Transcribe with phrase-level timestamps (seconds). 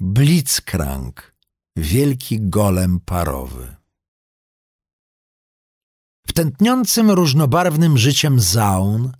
[0.00, 1.34] Blitzcrank,
[1.76, 3.76] wielki golem parowy.
[6.26, 9.12] W tętniącym różnobarwnym życiem Zaun,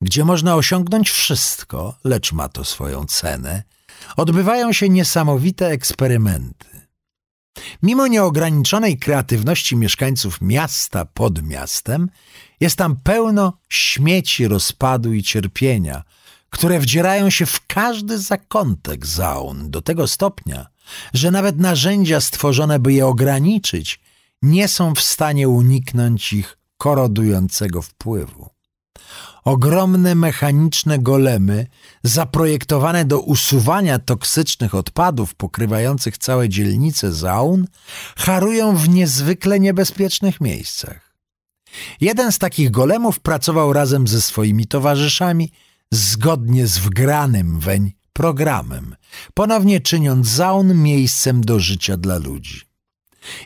[0.00, 3.62] gdzie można osiągnąć wszystko, lecz ma to swoją cenę,
[4.16, 6.80] odbywają się niesamowite eksperymenty.
[7.82, 12.10] Mimo nieograniczonej kreatywności mieszkańców miasta pod miastem,
[12.60, 16.02] jest tam pełno śmieci, rozpadu i cierpienia,
[16.50, 20.66] które wdzierają się w każdy zakątek zaun do tego stopnia,
[21.14, 24.00] że nawet narzędzia stworzone, by je ograniczyć,
[24.42, 28.50] nie są w stanie uniknąć ich korodującego wpływu.
[29.44, 31.66] Ogromne mechaniczne golemy,
[32.02, 37.66] zaprojektowane do usuwania toksycznych odpadów pokrywających całe dzielnice zaun,
[38.16, 41.14] harują w niezwykle niebezpiecznych miejscach.
[42.00, 45.52] Jeden z takich golemów pracował razem ze swoimi towarzyszami
[45.92, 48.96] zgodnie z wgranym weń programem,
[49.34, 52.68] ponownie czyniąc zaun miejscem do życia dla ludzi.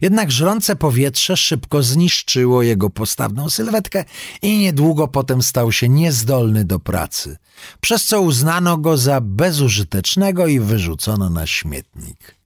[0.00, 4.04] Jednak żrące powietrze szybko zniszczyło jego postawną sylwetkę
[4.42, 7.36] i niedługo potem stał się niezdolny do pracy,
[7.80, 12.36] przez co uznano go za bezużytecznego i wyrzucono na śmietnik.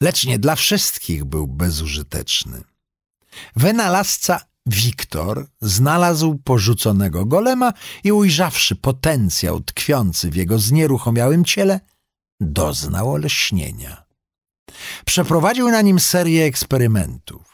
[0.00, 2.62] Lecz nie dla wszystkich był bezużyteczny.
[3.56, 7.72] Wynalazca Wiktor znalazł porzuconego golema
[8.04, 11.80] i ujrzawszy potencjał tkwiący w jego znieruchomiałym ciele,
[12.40, 14.04] doznał olśnienia.
[15.04, 17.50] Przeprowadził na nim serię eksperymentów.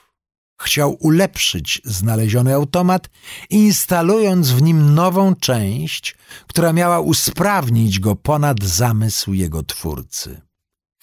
[0.60, 3.10] Chciał ulepszyć znaleziony automat,
[3.50, 10.40] instalując w nim nową część, która miała usprawnić go ponad zamysł jego twórcy.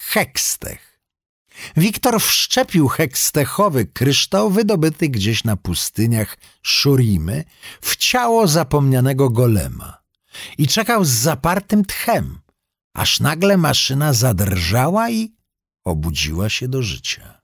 [0.00, 0.93] Hekstech.
[1.76, 7.44] Wiktor wszczepił hekstechowy kryształ wydobyty gdzieś na pustyniach Szurimy
[7.80, 9.98] w ciało zapomnianego golema
[10.58, 12.38] i czekał z zapartym tchem,
[12.94, 15.34] aż nagle maszyna zadrżała i
[15.84, 17.40] obudziła się do życia.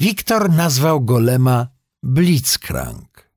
[0.00, 1.68] Wiktor nazwał golema
[2.02, 3.30] Blitzcrank,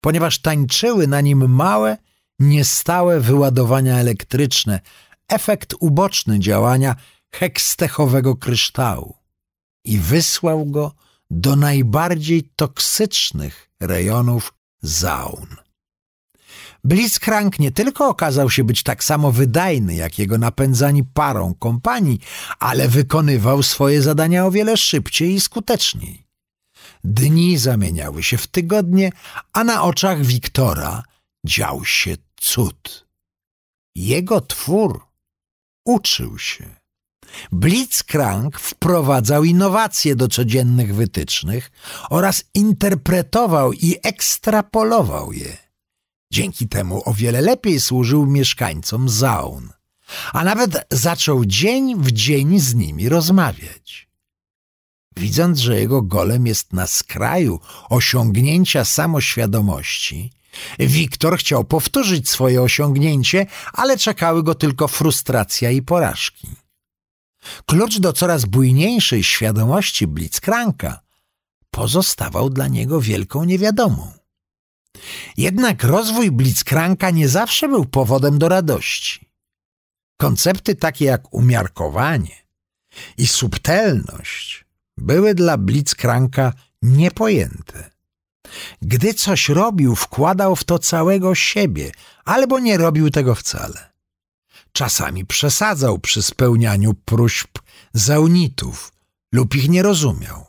[0.00, 1.96] ponieważ tańczyły na nim małe,
[2.38, 4.80] niestałe wyładowania elektryczne,
[5.28, 6.96] efekt uboczny działania
[7.34, 9.16] hekstechowego kryształu
[9.84, 10.94] i wysłał go
[11.30, 15.56] do najbardziej toksycznych rejonów zaun.
[16.84, 22.20] Blitzcrank nie tylko okazał się być tak samo wydajny jak jego napędzani parą kompanii,
[22.58, 26.26] ale wykonywał swoje zadania o wiele szybciej i skuteczniej.
[27.04, 29.12] Dni zamieniały się w tygodnie,
[29.52, 31.02] a na oczach Wiktora
[31.46, 33.06] dział się cud.
[33.94, 35.06] Jego twór
[35.84, 36.77] uczył się.
[37.52, 41.70] Blitzcrank wprowadzał innowacje do codziennych wytycznych
[42.10, 45.56] oraz interpretował i ekstrapolował je.
[46.32, 49.68] Dzięki temu o wiele lepiej służył mieszkańcom Zaun,
[50.32, 54.08] a nawet zaczął dzień w dzień z nimi rozmawiać.
[55.16, 60.32] Widząc, że jego golem jest na skraju osiągnięcia samoświadomości,
[60.78, 66.48] Wiktor chciał powtórzyć swoje osiągnięcie, ale czekały go tylko frustracja i porażki.
[67.66, 71.00] Klucz do coraz bujniejszej świadomości Blitzcranka
[71.70, 74.12] pozostawał dla niego wielką niewiadomą.
[75.36, 79.30] Jednak rozwój Blitzcranka nie zawsze był powodem do radości.
[80.16, 82.36] Koncepty takie jak umiarkowanie
[83.18, 84.64] i subtelność
[84.96, 87.90] były dla Blitzcranka niepojęte.
[88.82, 91.92] Gdy coś robił, wkładał w to całego siebie,
[92.24, 93.87] albo nie robił tego wcale.
[94.72, 97.58] Czasami przesadzał przy spełnianiu próśb
[97.92, 98.92] zaunitów
[99.32, 100.46] lub ich nie rozumiał.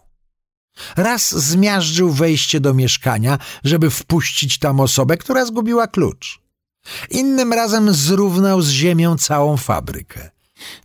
[0.95, 6.39] Raz zmiażdżył wejście do mieszkania, żeby wpuścić tam osobę, która zgubiła klucz.
[7.09, 10.29] Innym razem zrównał z ziemią całą fabrykę.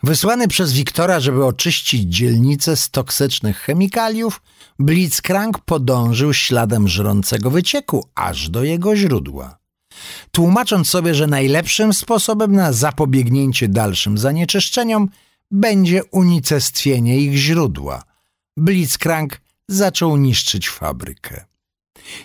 [0.03, 4.41] Wysłany przez Wiktora, żeby oczyścić dzielnicę z toksycznych chemikaliów,
[4.79, 9.59] Blitzcrank podążył śladem żrącego wycieku aż do jego źródła.
[10.31, 15.09] Tłumacząc sobie, że najlepszym sposobem na zapobiegnięcie dalszym zanieczyszczeniom
[15.51, 18.03] będzie unicestwienie ich źródła,
[18.57, 21.45] Blitzcrank zaczął niszczyć fabrykę.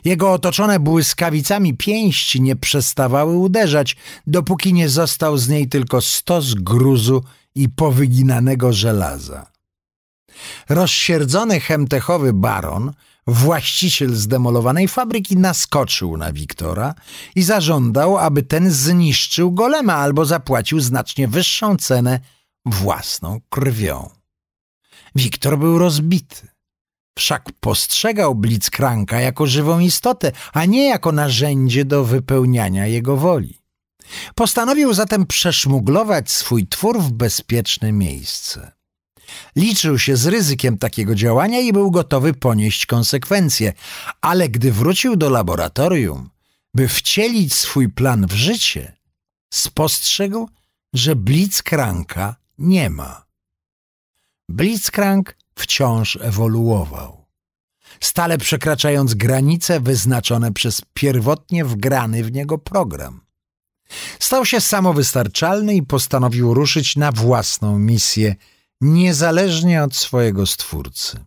[0.06, 3.96] Jego otoczone błyskawicami pięści nie przestawały uderzać,
[4.28, 7.24] dopóki nie został z niej tylko stos gruzu
[7.56, 9.52] i powyginanego żelaza.
[10.70, 12.94] Rozsierdzony chemtechowy baron,
[13.30, 16.94] właściciel zdemolowanej fabryki, naskoczył na Wiktora
[17.36, 22.20] i zażądał, aby ten zniszczył golema albo zapłacił znacznie wyższą cenę
[22.66, 24.10] własną krwią.
[25.16, 26.48] Wiktor był rozbity.
[27.18, 33.62] Wszak postrzegał Blitzcranka jako żywą istotę, a nie jako narzędzie do wypełniania jego woli.
[34.36, 38.79] Postanowił zatem przeszmuglować swój twór w bezpieczne miejsce.
[39.56, 43.74] Liczył się z ryzykiem takiego działania i był gotowy ponieść konsekwencje,
[44.22, 46.30] ale gdy wrócił do laboratorium,
[46.74, 48.98] by wcielić swój plan w życie,
[49.54, 50.50] spostrzegł,
[50.94, 53.26] że Blitzcranka nie ma.
[54.50, 57.26] Blitzcrank wciąż ewoluował,
[58.00, 63.22] stale przekraczając granice wyznaczone przez pierwotnie wgrany w niego program.
[64.20, 68.36] Stał się samowystarczalny i postanowił ruszyć na własną misję,
[68.81, 71.26] niezależnie od swojego stwórcy.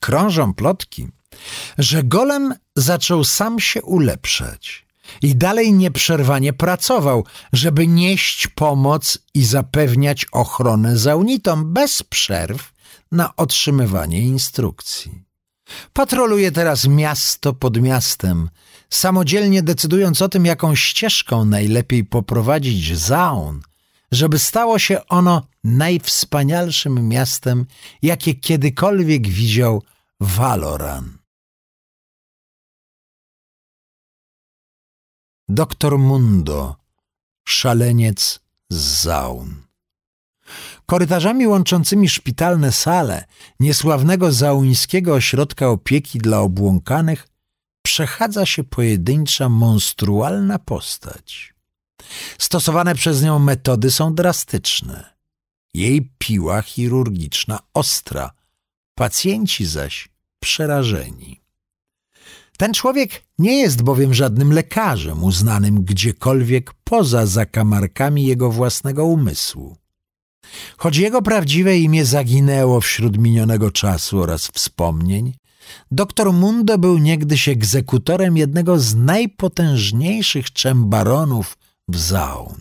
[0.00, 1.08] Krążą plotki,
[1.78, 4.86] że golem zaczął sam się ulepszać
[5.22, 12.72] i dalej nieprzerwanie pracował, żeby nieść pomoc i zapewniać ochronę zaunitom bez przerw
[13.12, 15.24] na otrzymywanie instrukcji.
[15.92, 18.50] Patroluje teraz miasto pod miastem,
[18.90, 23.60] samodzielnie decydując o tym, jaką ścieżką najlepiej poprowadzić Zaun,
[24.12, 27.66] żeby stało się ono najwspanialszym miastem,
[28.02, 29.82] jakie kiedykolwiek widział
[30.20, 31.18] Valoran.
[35.48, 36.76] Doktor Mundo,
[37.48, 38.40] szaleniec
[38.70, 39.62] z Zaun.
[40.86, 43.24] Korytarzami łączącymi szpitalne sale
[43.60, 47.28] niesławnego zauńskiego ośrodka opieki dla obłąkanych
[47.82, 51.49] przechadza się pojedyncza monstrualna postać.
[52.38, 55.14] Stosowane przez nią metody są drastyczne.
[55.74, 58.30] Jej piła chirurgiczna ostra,
[58.94, 60.08] pacjenci zaś
[60.40, 61.40] przerażeni.
[62.58, 69.76] Ten człowiek nie jest bowiem żadnym lekarzem uznanym gdziekolwiek poza zakamarkami jego własnego umysłu.
[70.76, 75.32] Choć jego prawdziwe imię zaginęło wśród minionego czasu oraz wspomnień,
[75.90, 81.58] doktor Mundo był niegdyś egzekutorem jednego z najpotężniejszych czembaronów
[81.90, 82.60] w Zaun.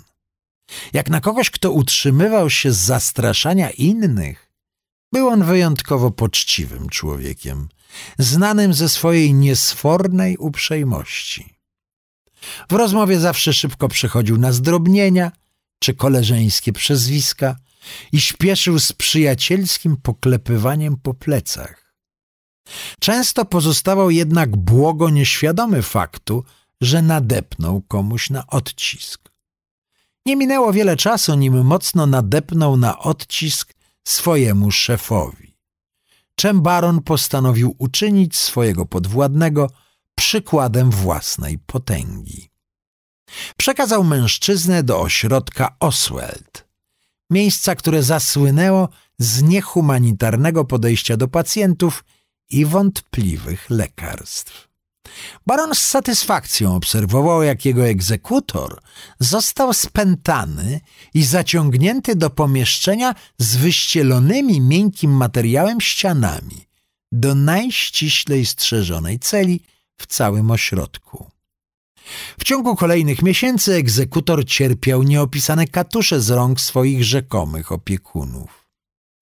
[0.94, 4.52] Jak na kogoś, kto utrzymywał się z zastraszania innych,
[5.14, 7.70] był on wyjątkowo poczciwym człowiekiem,
[8.20, 11.56] znanym ze swojej niesfornej uprzejmości.
[12.70, 15.32] W rozmowie zawsze szybko przechodził na zdrobnienia
[15.80, 17.56] czy koleżeńskie przezwiska
[18.12, 21.94] i śpieszył z przyjacielskim poklepywaniem po plecach.
[23.00, 26.44] Często pozostawał jednak błogo nieświadomy faktu,
[26.82, 29.30] że nadepnął komuś na odcisk.
[30.26, 33.74] Nie minęło wiele czasu, nim mocno nadepnął na odcisk
[34.08, 35.58] swojemu szefowi.
[36.36, 39.70] Czem baron postanowił uczynić swojego podwładnego
[40.16, 42.50] przykładem własnej potęgi.
[43.58, 46.68] Przekazał mężczyznę do ośrodka Oswald,
[47.30, 48.90] miejsca, które zasłynęło
[49.20, 52.04] z niehumanitarnego podejścia do pacjentów
[52.50, 54.69] i wątpliwych lekarstw.
[55.48, 58.82] Baron z satysfakcją obserwował, jak jego egzekutor
[59.20, 60.82] został spętany
[61.14, 66.66] i zaciągnięty do pomieszczenia z wyścielonymi miękkim materiałem ścianami,
[67.12, 69.64] do najściślej strzeżonej celi
[69.98, 71.32] w całym ośrodku.
[72.40, 78.59] W ciągu kolejnych miesięcy egzekutor cierpiał nieopisane katusze z rąk swoich rzekomych opiekunów.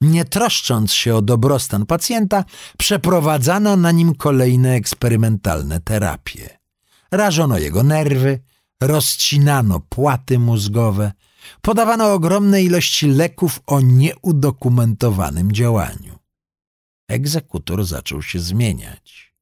[0.02, 2.44] Nie troszcząc się o dobrostan pacjenta,
[2.78, 6.60] przeprowadzano na nim kolejne eksperymentalne terapie.
[7.12, 8.40] Rażono jego nerwy,
[8.82, 11.12] rozcinano płaty mózgowe,
[11.62, 16.20] podawano ogromne ilości leków o nieudokumentowanym działaniu.
[17.08, 19.34] Egzekutor zaczął się zmieniać.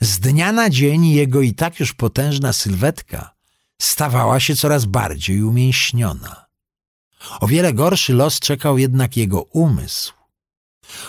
[0.00, 3.34] Z dnia na dzień jego i tak już potężna sylwetka
[3.82, 6.45] stawała się coraz bardziej umięśniona.
[7.40, 10.12] O wiele gorszy los czekał jednak jego umysł.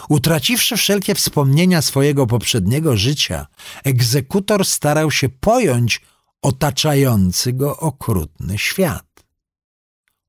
[0.09, 3.47] Utraciwszy wszelkie wspomnienia swojego poprzedniego życia,
[3.83, 6.01] egzekutor starał się pojąć
[6.41, 9.25] otaczający go okrutny świat.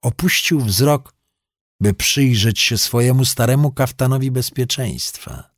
[0.02, 1.14] Opuścił wzrok,
[1.80, 5.50] by przyjrzeć się swojemu staremu kaftanowi bezpieczeństwa.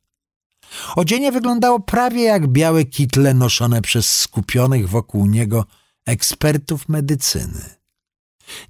[0.95, 5.65] Odzienie wyglądało prawie jak białe kitle noszone przez skupionych wokół niego
[6.05, 7.80] ekspertów medycyny.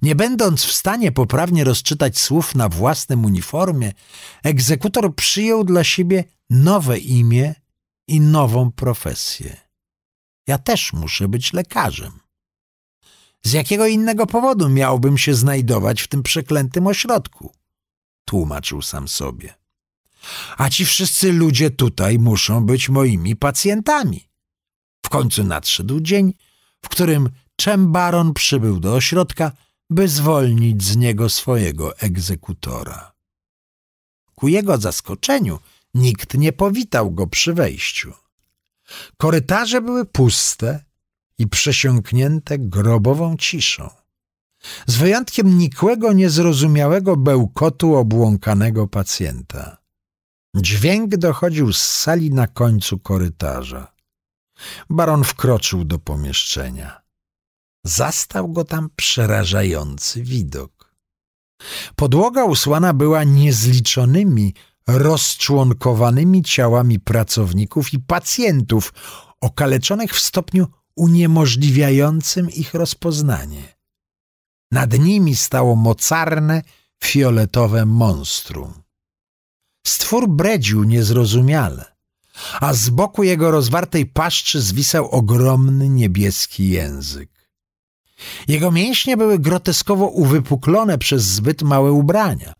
[0.02, 3.92] Nie będąc w stanie poprawnie rozczytać słów na własnym uniformie,
[4.42, 7.54] egzekutor przyjął dla siebie nowe imię
[8.08, 9.56] i nową profesję.
[10.46, 12.12] Ja też muszę być lekarzem.
[13.44, 17.52] Z jakiego innego powodu miałbym się znajdować w tym przeklętym ośrodku?
[18.24, 19.54] Tłumaczył sam sobie.
[20.56, 24.28] A ci wszyscy ludzie tutaj muszą być moimi pacjentami.
[25.06, 26.34] W końcu nadszedł dzień,
[26.84, 29.52] w którym Czembaron przybył do ośrodka
[29.90, 33.12] by zwolnić z niego swojego egzekutora.
[34.34, 35.58] Ku jego zaskoczeniu
[35.94, 38.12] nikt nie powitał go przy wejściu.
[39.16, 40.84] Korytarze były puste
[41.38, 43.90] i przesiąknięte grobową ciszą.
[44.86, 49.76] z wyjątkiem nikłego, niezrozumiałego bełkotu obłąkanego pacjenta.
[50.56, 53.92] Dźwięk dochodził z sali na końcu korytarza.
[54.90, 57.01] Baron wkroczył do pomieszczenia.
[57.84, 60.94] Zastał go tam przerażający widok.
[61.96, 64.54] Podłoga usłana była niezliczonymi,
[64.86, 68.94] rozczłonkowanymi ciałami pracowników i pacjentów
[69.40, 73.76] okaleczonych w stopniu uniemożliwiającym ich rozpoznanie.
[74.72, 76.62] Nad nimi stało mocarne,
[77.04, 78.82] fioletowe monstrum.
[79.86, 81.84] Stwór bredził niezrozumiale,
[82.60, 87.31] a z boku jego rozwartej paszczy zwisał ogromny niebieski język.
[88.48, 92.52] Jego mięśnie były groteskowo uwypuklone przez zbyt małe ubrania,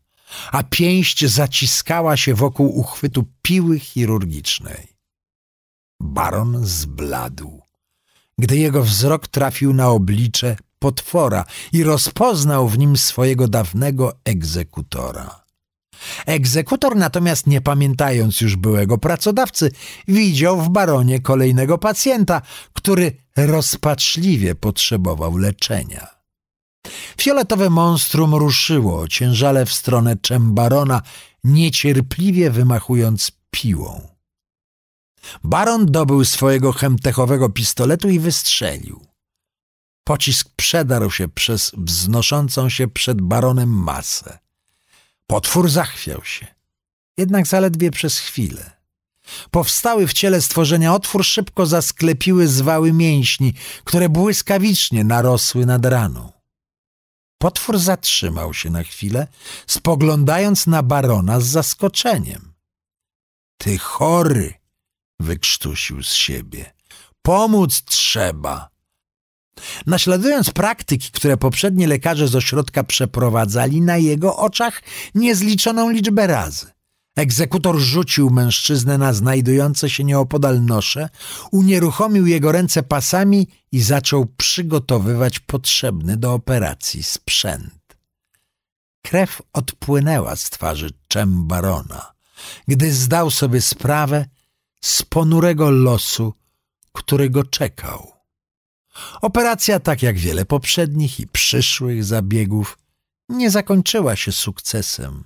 [0.53, 4.89] a pięść zaciskała się wokół uchwytu piły chirurgicznej.
[6.01, 7.63] Baron zbladł,
[8.39, 15.42] gdy jego wzrok trafił na oblicze potwora i rozpoznał w nim swojego dawnego egzekutora.
[16.27, 19.71] Egzekutor natomiast, nie pamiętając już byłego pracodawcy,
[20.09, 22.43] widział w baronie kolejnego pacjenta,
[22.73, 26.07] który rozpaczliwie potrzebował leczenia.
[27.21, 31.03] Fioletowe monstrum ruszyło ciężale w stronę Czembarona,
[31.45, 34.09] niecierpliwie wymachując piłą.
[35.45, 39.07] Baron dobył swojego chemtechowego pistoletu i wystrzelił.
[40.05, 44.39] Pocisk przedarł się przez wznoszącą się przed baronem masę.
[45.27, 46.47] Potwór zachwiał się,
[47.19, 48.71] jednak zaledwie przez chwilę.
[49.51, 56.33] Powstały w ciele stworzenia otwór szybko zasklepiły zwały mięśni, które błyskawicznie narosły nad raną.
[57.39, 59.27] Potwór zatrzymał się na chwilę,
[59.67, 62.53] spoglądając na barona z zaskoczeniem.
[63.57, 64.55] Ty chory!
[65.21, 66.75] wykrztusił z siebie.
[67.23, 68.72] Pomóc trzeba.
[69.87, 74.83] Naśladując praktyki, które poprzedni lekarze z ośrodka przeprowadzali na jego oczach
[75.15, 76.67] niezliczoną liczbę razy.
[77.17, 81.09] Egzekutor rzucił mężczyznę na znajdujące się nieopodal nosze,
[81.51, 87.97] unieruchomił jego ręce pasami i zaczął przygotowywać potrzebny do operacji sprzęt.
[89.03, 92.13] Krew odpłynęła z twarzy Czembarona,
[92.69, 94.27] gdy zdał sobie sprawę
[94.81, 96.35] z ponurego losu,
[96.93, 98.12] który go czekał.
[99.21, 102.79] Operacja, tak jak wiele poprzednich i przyszłych zabiegów,
[103.29, 105.25] nie zakończyła się sukcesem.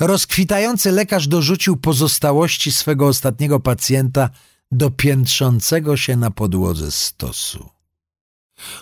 [0.00, 4.30] Rozkwitający lekarz dorzucił pozostałości swego ostatniego pacjenta
[4.70, 7.68] do piętrzącego się na podłodze stosu.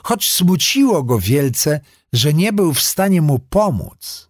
[0.02, 1.80] Choć smuciło go wielce,
[2.12, 4.28] że nie był w stanie mu pomóc,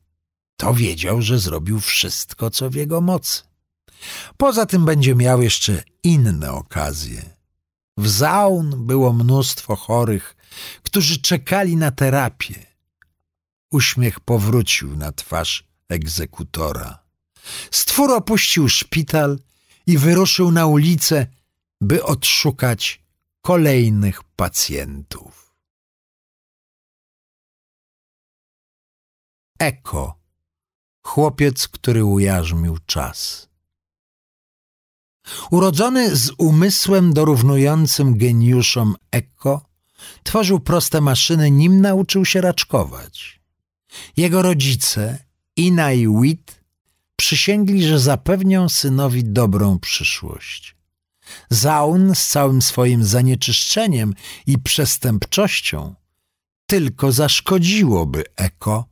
[0.57, 3.43] to wiedział, że zrobił wszystko, co w jego mocy.
[4.37, 7.36] Poza tym będzie miał jeszcze inne okazje.
[7.97, 10.37] W Zaun było mnóstwo chorych,
[10.83, 12.67] którzy czekali na terapię.
[13.71, 16.99] Uśmiech powrócił na twarz egzekutora.
[17.71, 19.39] Stwór opuścił szpital
[19.87, 21.27] i wyruszył na ulicę,
[21.81, 23.03] by odszukać
[23.41, 25.55] kolejnych pacjentów.
[29.59, 30.19] Eko,
[31.03, 33.49] chłopiec, który ujarzmił czas.
[35.51, 39.67] Urodzony z umysłem dorównującym geniuszom Eko,
[40.23, 43.41] tworzył proste maszyny, nim nauczył się raczkować.
[44.17, 45.19] Jego rodzice,
[45.57, 46.61] Ina i Wit,
[47.17, 50.77] przysięgli, że zapewnią synowi dobrą przyszłość.
[51.51, 54.15] Zaun z całym swoim zanieczyszczeniem
[54.47, 55.95] i przestępczością
[56.67, 58.85] tylko zaszkodziłoby Eko,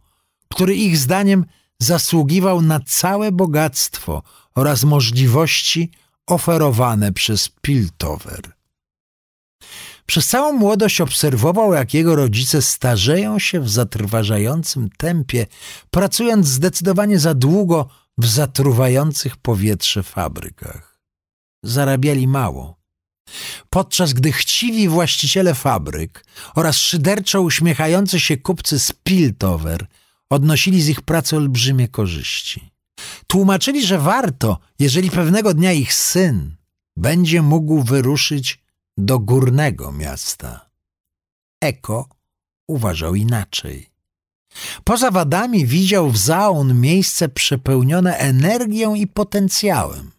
[0.49, 1.45] który ich zdaniem
[1.79, 4.23] zasługiwał na całe bogactwo
[4.55, 5.91] oraz możliwości
[6.26, 8.52] oferowane przez Piltover.
[10.07, 15.47] Przez całą młodość obserwował, jak jego rodzice starzeją się w zatrważającym tempie,
[15.90, 17.88] pracując zdecydowanie za długo
[18.19, 21.00] w zatruwających powietrze fabrykach.
[21.62, 22.76] Zarabiali mało.
[23.71, 29.87] Podczas gdy chciwi właściciele fabryk oraz szyderczo uśmiechający się kupcy z Piltover
[30.31, 32.74] odnosili z ich pracy olbrzymie korzyści.
[33.27, 36.57] Tłumaczyli, że warto, jeżeli pewnego dnia ich syn
[36.97, 38.61] będzie mógł wyruszyć
[38.97, 40.71] do górnego miasta.
[41.61, 42.09] Eko
[42.69, 43.91] uważał inaczej.
[44.85, 50.11] Poza wadami widział w Zaun miejsce przepełnione energią i potencjałem.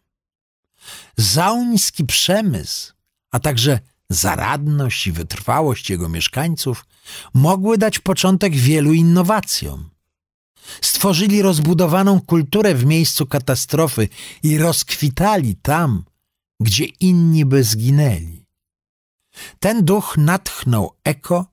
[1.17, 2.93] Zauński przemysł,
[3.31, 6.85] a także zaradność i wytrwałość jego mieszkańców
[7.33, 9.89] mogły dać początek wielu innowacjom.
[10.81, 14.09] Stworzyli rozbudowaną kulturę w miejscu katastrofy
[14.43, 16.03] i rozkwitali tam,
[16.59, 18.45] gdzie inni by zginęli.
[19.59, 21.45] Ten duch natchnął Eko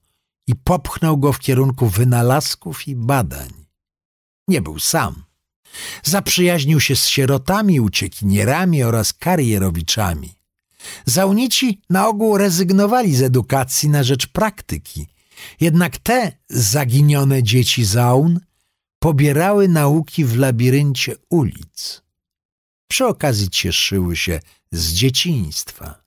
[0.46, 3.50] i popchnął go w kierunku wynalazków i badań.
[4.48, 5.24] Nie był sam.
[6.02, 10.34] Zaprzyjaźnił się z sierotami, uciekinierami oraz karierowiczami.
[11.06, 15.06] Zaunici na ogół rezygnowali z edukacji na rzecz praktyki,
[15.60, 18.40] jednak te zaginione dzieci zaun
[19.02, 22.02] pobierały nauki w labiryncie ulic.
[22.90, 24.40] Przy okazji cieszyły się
[24.72, 26.04] z dzieciństwa.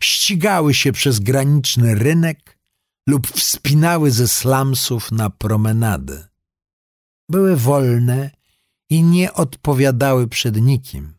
[0.00, 2.58] Ścigały się przez graniczny rynek
[3.06, 6.28] lub wspinały ze slumsów na promenadę.
[7.28, 8.30] Były wolne
[8.90, 11.14] i nie odpowiadały przed nikim.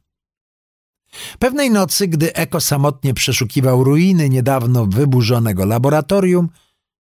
[1.39, 6.49] Pewnej nocy, gdy Eko samotnie przeszukiwał ruiny niedawno wyburzonego laboratorium,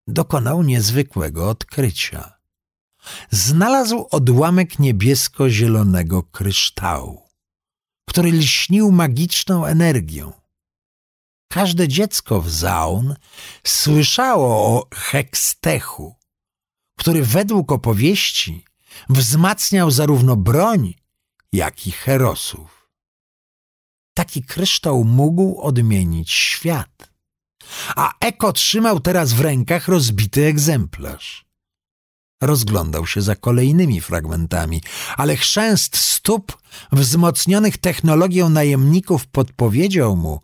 [0.07, 2.32] dokonał niezwykłego odkrycia.
[3.29, 7.21] Znalazł odłamek niebiesko-zielonego kryształu,
[8.09, 10.33] który lśnił magiczną energią.
[11.51, 13.15] Każde dziecko w Zaun
[13.63, 16.15] słyszało o hekstechu,
[16.99, 18.65] który według opowieści
[19.09, 20.93] wzmacniał zarówno broń,
[21.51, 22.89] jak i herosów.
[24.13, 27.13] Taki kryształ mógł odmienić świat.
[27.95, 31.42] A Eko trzymał teraz w rękach rozbity egzemplarz.
[32.45, 34.81] Rozglądał się za kolejnymi fragmentami,
[35.17, 36.57] ale chrzęst stóp
[36.91, 40.41] wzmocnionych technologią najemników podpowiedział mu,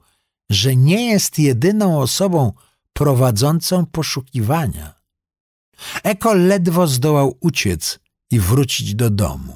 [0.50, 2.54] że nie jest jedyną osobą
[2.94, 4.94] prowadzącą poszukiwania.
[6.04, 8.00] Eko ledwo zdołał uciec
[8.32, 9.56] i wrócić do domu.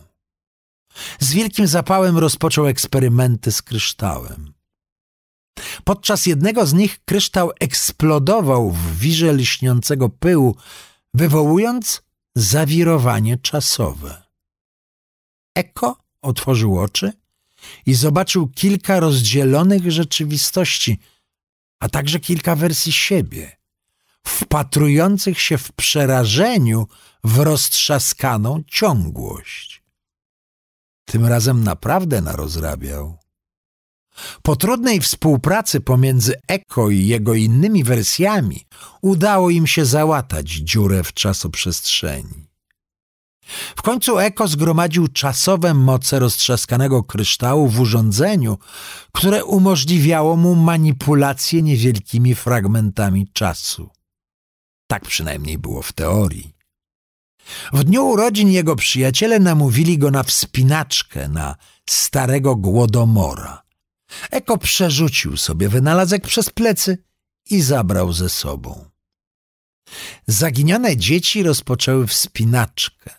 [1.20, 4.54] Z wielkim zapałem rozpoczął eksperymenty z kryształem.
[5.84, 10.56] Podczas jednego z nich kryształ eksplodował w wirze lśniącego pyłu,
[11.14, 12.03] wywołując
[12.36, 14.24] zawirowanie czasowe.
[15.56, 17.14] Eko otworzył oczy
[17.86, 21.00] i zobaczył kilka rozdzielonych rzeczywistości,
[21.80, 23.58] a także kilka wersji siebie,
[24.28, 26.88] wpatrujących się w przerażeniu
[27.24, 29.84] w roztrzaskaną ciągłość.
[31.06, 33.23] Tym razem naprawdę narozrabiał.
[34.42, 38.66] Po trudnej współpracy pomiędzy Eko i jego innymi wersjami
[39.02, 42.48] udało im się załatać dziurę w czasoprzestrzeni.
[43.76, 48.58] W końcu Eko zgromadził czasowe moce roztrzaskanego kryształu w urządzeniu,
[49.12, 53.90] które umożliwiało mu manipulację niewielkimi fragmentami czasu.
[54.88, 56.54] Tak przynajmniej było w teorii.
[57.74, 61.56] W dniu urodzin jego przyjaciele namówili go na wspinaczkę na
[61.90, 63.63] starego głodomora.
[64.32, 66.98] Eko przerzucił sobie wynalazek przez plecy
[67.50, 68.86] i zabrał ze sobą.
[70.28, 73.12] Zaginione dzieci rozpoczęły wspinaczkę,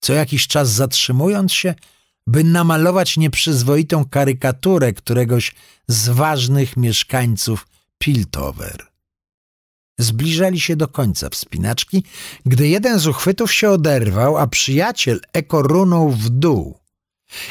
[0.00, 1.74] co jakiś czas zatrzymując się,
[2.26, 5.54] by namalować nieprzyzwoitą karykaturę któregoś
[5.88, 7.66] z ważnych mieszkańców
[7.98, 8.86] Piltover.
[9.98, 12.04] Zbliżali się do końca wspinaczki,
[12.46, 16.81] gdy jeden z uchwytów się oderwał, a przyjaciel Eko runął w dół.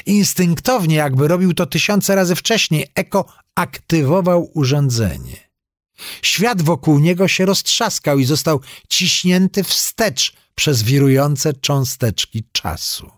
[0.06, 5.52] Instynktownie, jakby robił to tysiące razy wcześniej, Eko aktywował urządzenie.
[6.22, 13.12] Świat wokół niego się roztrzaskał i został ciśnięty wstecz przez wirujące cząsteczki czasu.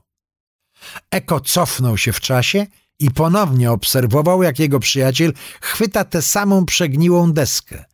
[1.11, 2.67] Eko cofnął się w czasie
[2.99, 7.85] i ponownie obserwował, jak jego przyjaciel chwyta tę samą przegniłą deskę.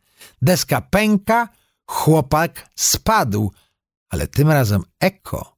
[0.42, 1.48] Deska pęka,
[1.86, 3.52] chłopak spadł,
[4.08, 5.56] ale tym razem Eko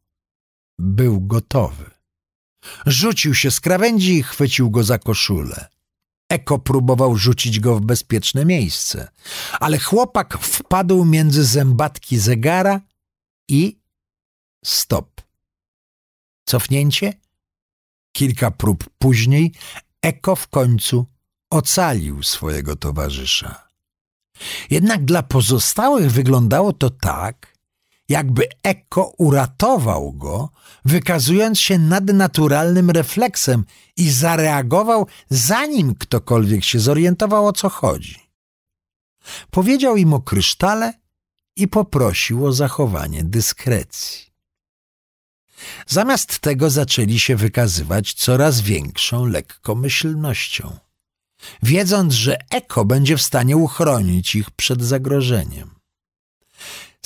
[0.79, 1.91] był gotowy.
[2.87, 5.68] Rzucił się z krawędzi i chwycił go za koszulę.
[6.29, 9.09] Eko próbował rzucić go w bezpieczne miejsce,
[9.61, 12.81] ale chłopak wpadł między zębatki zegara
[13.48, 13.79] i
[14.64, 15.20] stop.
[16.44, 17.12] Cofnięcie?
[18.12, 19.53] Kilka prób później
[20.03, 21.07] Eko w końcu
[21.51, 23.68] ocalił swojego towarzysza.
[24.70, 27.52] Jednak dla pozostałych wyglądało to tak,
[28.09, 30.51] jakby Eko uratował go,
[30.85, 33.65] wykazując się nadnaturalnym refleksem
[33.97, 38.21] i zareagował, zanim ktokolwiek się zorientował, o co chodzi.
[39.51, 40.93] Powiedział im o krysztale
[41.57, 44.33] i poprosił o zachowanie dyskrecji.
[45.87, 50.79] Zamiast tego zaczęli się wykazywać coraz większą lekkomyślnością
[51.62, 55.82] wiedząc, że eko będzie w stanie uchronić ich przed zagrożeniem.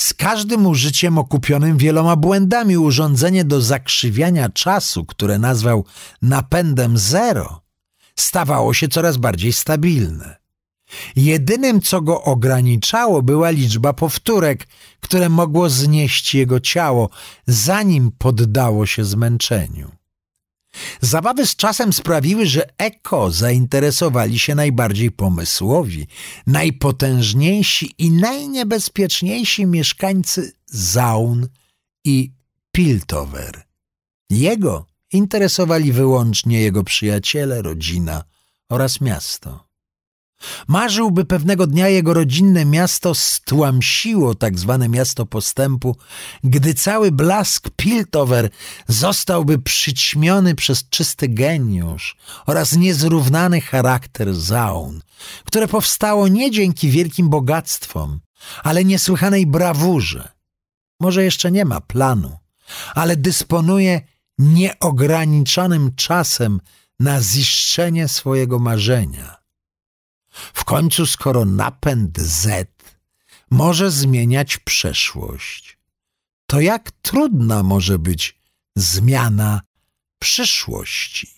[0.00, 5.84] Z każdym użyciem okupionym wieloma błędami urządzenie do zakrzywiania czasu, które nazwał
[6.22, 7.62] napędem zero,
[8.14, 10.36] stawało się coraz bardziej stabilne.
[11.16, 14.66] Jedynym, co go ograniczało, była liczba powtórek,
[15.00, 17.10] które mogło znieść jego ciało,
[17.46, 19.90] zanim poddało się zmęczeniu.
[21.00, 26.06] Zabawy z czasem sprawiły, że eko zainteresowali się najbardziej pomysłowi,
[26.46, 31.48] najpotężniejsi i najniebezpieczniejsi mieszkańcy Zaun
[32.04, 32.32] i
[32.72, 33.62] Piltover.
[34.30, 38.24] Jego interesowali wyłącznie jego przyjaciele, rodzina
[38.68, 39.65] oraz miasto.
[40.68, 45.96] Marzyłby pewnego dnia jego rodzinne miasto stłamsiło tak zwane miasto postępu,
[46.44, 48.50] gdy cały blask Piltover
[48.88, 55.02] zostałby przyćmiony przez czysty geniusz oraz niezrównany charakter Zaun,
[55.44, 58.20] które powstało nie dzięki wielkim bogactwom,
[58.62, 60.28] ale niesłychanej brawurze.
[61.00, 62.38] Może jeszcze nie ma planu,
[62.94, 64.00] ale dysponuje
[64.38, 66.60] nieograniczonym czasem
[67.00, 69.45] na ziszczenie swojego marzenia.
[70.54, 72.68] W końcu, skoro napęd Z
[73.50, 75.78] może zmieniać przeszłość,
[76.46, 78.40] to jak trudna może być
[78.76, 79.60] zmiana
[80.18, 81.36] przyszłości?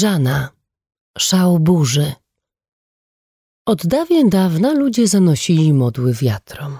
[0.00, 0.50] Jana,
[1.18, 2.12] szał burzy.
[3.66, 6.78] Od dawien dawna ludzie zanosili modły wiatrom.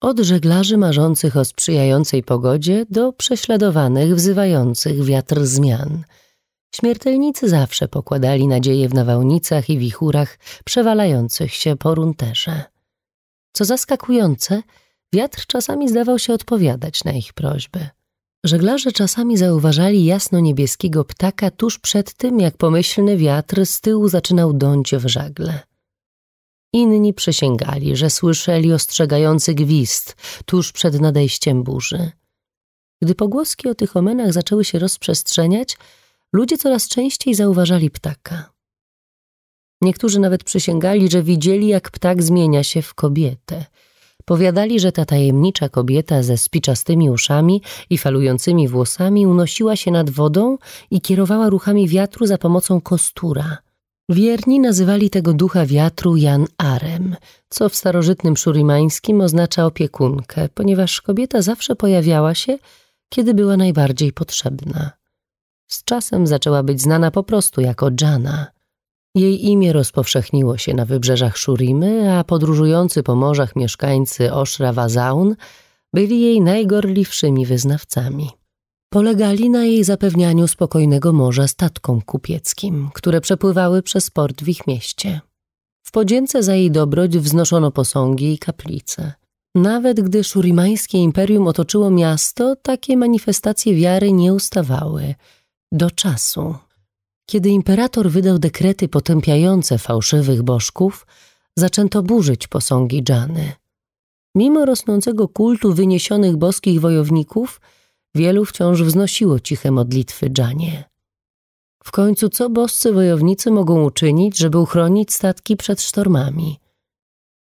[0.00, 6.04] Od żeglarzy marzących o sprzyjającej pogodzie do prześladowanych wzywających wiatr zmian.
[6.74, 12.64] Śmiertelnicy zawsze pokładali nadzieję w nawałnicach i wichurach przewalających się po runterze.
[13.52, 14.62] Co zaskakujące,
[15.12, 17.88] wiatr czasami zdawał się odpowiadać na ich prośby.
[18.44, 24.94] Żeglarze czasami zauważali jasno-niebieskiego ptaka tuż przed tym, jak pomyślny wiatr z tyłu zaczynał dąć
[24.94, 25.60] w żagle.
[26.72, 32.10] Inni przysięgali, że słyszeli ostrzegający gwizd tuż przed nadejściem burzy.
[33.02, 35.76] Gdy pogłoski o tych omenach zaczęły się rozprzestrzeniać,
[36.32, 38.52] ludzie coraz częściej zauważali ptaka.
[39.82, 43.64] Niektórzy nawet przysięgali, że widzieli, jak ptak zmienia się w kobietę.
[44.24, 50.58] Powiadali, że ta tajemnicza kobieta ze spiczastymi uszami i falującymi włosami unosiła się nad wodą
[50.90, 53.56] i kierowała ruchami wiatru za pomocą kostura–
[54.08, 57.16] Wierni nazywali tego ducha wiatru Jan Arem,
[57.48, 62.58] co w starożytnym szurimańskim oznacza opiekunkę, ponieważ kobieta zawsze pojawiała się,
[63.08, 64.90] kiedy była najbardziej potrzebna.
[65.68, 68.46] Z czasem zaczęła być znana po prostu jako Jana.
[69.14, 75.36] Jej imię rozpowszechniło się na wybrzeżach Szurimy, a podróżujący po morzach mieszkańcy Oszra Wazaun
[75.94, 78.30] byli jej najgorliwszymi wyznawcami.
[78.92, 85.20] Polegali na jej zapewnianiu spokojnego morza statkom kupieckim, które przepływały przez port w ich mieście.
[85.86, 89.12] W podzięce za jej dobroć wznoszono posągi i kaplice.
[89.54, 95.14] Nawet gdy szurimańskie imperium otoczyło miasto, takie manifestacje wiary nie ustawały.
[95.72, 96.54] Do czasu.
[97.26, 101.06] Kiedy imperator wydał dekrety potępiające fałszywych bożków,
[101.56, 103.52] zaczęto burzyć posągi Dżany.
[104.34, 107.60] Mimo rosnącego kultu wyniesionych boskich wojowników–
[108.16, 110.84] Wielu wciąż wznosiło ciche modlitwy Dżanie.
[111.84, 116.58] W końcu co boscy wojownicy mogą uczynić, żeby uchronić statki przed sztormami?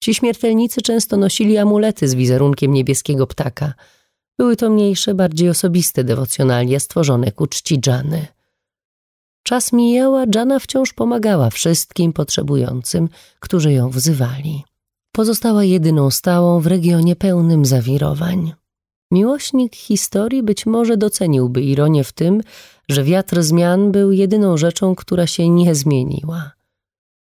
[0.03, 3.73] Ci śmiertelnicy często nosili amulety z wizerunkiem niebieskiego ptaka.
[4.41, 8.27] Były to mniejsze, bardziej osobiste dewocjonalia stworzone ku czci Dżany.
[9.43, 14.63] Czas mijała, Dżana wciąż pomagała wszystkim potrzebującym, którzy ją wzywali.
[15.11, 18.53] Pozostała jedyną stałą w regionie pełnym zawirowań.
[19.11, 22.41] Miłośnik historii być może doceniłby ironię w tym,
[22.89, 26.51] że wiatr zmian był jedyną rzeczą, która się nie zmieniła.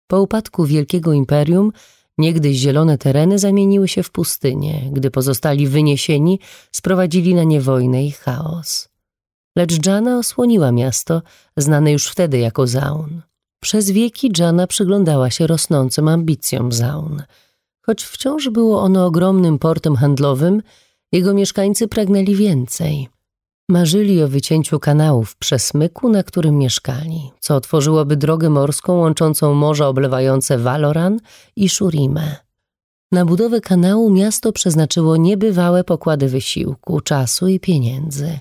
[0.07, 1.73] Po upadku wielkiego imperium
[2.19, 6.41] niegdyś zielone tereny zamieniły się w pustynię, gdy pozostali wyniesieni
[6.73, 8.89] sprowadzili na nie wojnę i chaos.
[9.57, 11.23] Lecz Jana osłoniła miasto,
[11.57, 13.23] znane już wtedy jako Zaun.
[13.61, 17.23] Przez wieki Jana przyglądała się rosnącym ambicjom Zaun.
[17.87, 20.63] Choć wciąż było ono ogromnym portem handlowym,
[21.13, 23.09] jego mieszkańcy pragnęli więcej.
[23.69, 29.89] Marzyli o wycięciu kanału w przesmyku, na którym mieszkali, co otworzyłoby drogę morską łączącą morza
[29.89, 31.21] oblewające Valoran
[31.57, 32.37] i Shurimę.
[33.13, 38.39] Na budowę kanału miasto przeznaczyło niebywałe pokłady wysiłku, czasu i pieniędzy.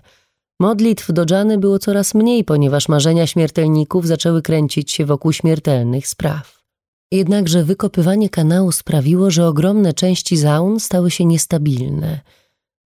[0.60, 6.64] Modlitw do Dżany było coraz mniej, ponieważ marzenia śmiertelników zaczęły kręcić się wokół śmiertelnych spraw.
[7.12, 12.20] Jednakże wykopywanie kanału sprawiło, że ogromne części zaun stały się niestabilne–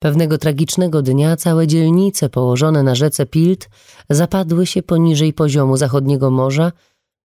[0.03, 3.69] Pewnego tragicznego dnia całe dzielnice położone na rzece Pilt
[4.09, 6.71] zapadły się poniżej poziomu zachodniego morza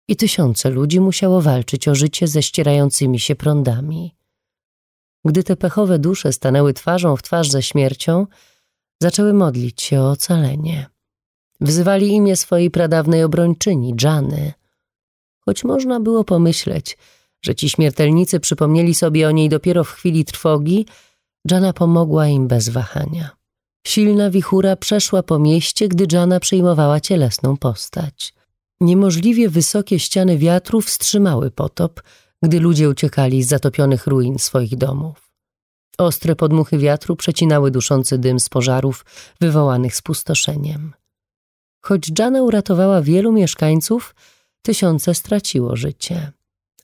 [0.08, 4.14] i tysiące ludzi musiało walczyć o życie ze ścierającymi się prądami.
[5.24, 8.26] Gdy te pechowe dusze stanęły twarzą w twarz ze śmiercią,
[9.02, 10.86] zaczęły modlić się o ocalenie.
[11.60, 14.52] Wzywali imię swojej pradawnej obrończyni, Dżany.
[15.40, 16.98] Choć można było pomyśleć,
[17.42, 20.86] że ci śmiertelnicy przypomnieli sobie o niej dopiero w chwili trwogi,
[21.50, 23.30] Jana pomogła im bez wahania.
[23.86, 28.34] Silna wichura przeszła po mieście, gdy Jana przyjmowała cielesną postać.
[28.80, 32.02] Niemożliwie wysokie ściany wiatru wstrzymały potop,
[32.42, 35.32] gdy ludzie uciekali z zatopionych ruin swoich domów.
[35.98, 39.04] Ostre podmuchy wiatru przecinały duszący dym z pożarów
[39.40, 40.92] wywołanych spustoszeniem.
[41.84, 44.14] Choć Jana uratowała wielu mieszkańców,
[44.62, 46.32] tysiące straciło życie.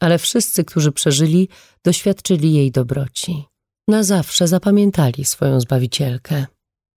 [0.00, 1.48] Ale wszyscy, którzy przeżyli,
[1.84, 3.51] doświadczyli jej dobroci.
[3.88, 6.46] Na zawsze zapamiętali swoją zbawicielkę.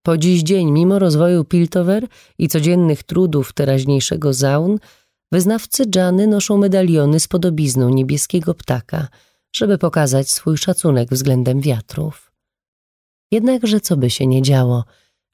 [0.05, 4.77] Po dziś dzień, mimo rozwoju Piltover i codziennych trudów teraźniejszego Zaun,
[5.31, 9.07] wyznawcy Jany noszą medaliony z podobizną niebieskiego ptaka,
[9.55, 12.31] żeby pokazać swój szacunek względem wiatrów.
[13.31, 14.83] Jednakże co by się nie działo,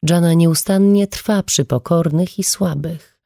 [0.10, 3.20] Jana nieustannie trwa przy pokornych i słabych.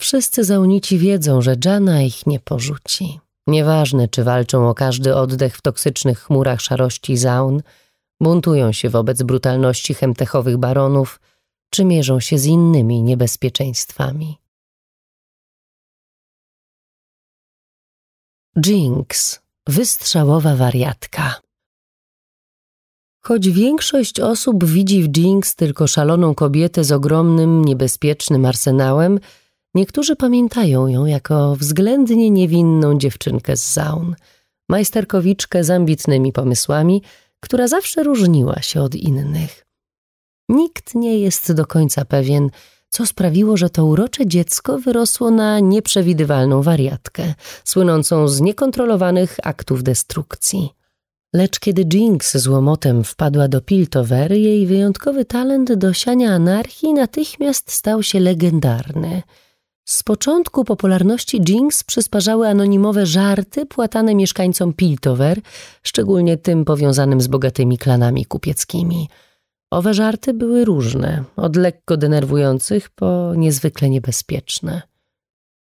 [0.00, 3.21] Wszyscy zaunici wiedzą, że Jana ich nie porzuci.
[3.46, 7.62] Nieważne, czy walczą o każdy oddech w toksycznych chmurach szarości Zaun,
[8.20, 11.20] buntują się wobec brutalności chemtechowych baronów,
[11.70, 14.38] czy mierzą się z innymi niebezpieczeństwami.
[18.66, 21.40] Jinx, wystrzałowa wariatka.
[23.24, 29.20] Choć większość osób widzi w Jinx tylko szaloną kobietę z ogromnym, niebezpiecznym arsenałem,
[29.74, 34.14] niektórzy pamiętają ją jako względnie niewinną dziewczynkę z Zaun,
[34.68, 37.02] majsterkowiczkę z ambitnymi pomysłami,
[37.40, 39.66] która zawsze różniła się od innych.
[40.48, 42.50] Nikt nie jest do końca pewien,
[42.88, 50.70] co sprawiło, że to urocze dziecko wyrosło na nieprzewidywalną wariatkę, słynącą z niekontrolowanych aktów destrukcji.
[51.34, 57.72] Lecz kiedy Jinx z łomotem wpadła do Piltover, jej wyjątkowy talent do siania anarchii natychmiast
[57.72, 59.22] stał się legendarny.
[59.84, 65.40] Z początku popularności Jinx przysparzały anonimowe żarty płatane mieszkańcom Piltover,
[65.82, 69.08] szczególnie tym powiązanym z bogatymi klanami kupieckimi.
[69.70, 74.82] Owe żarty były różne, od lekko denerwujących po niezwykle niebezpieczne.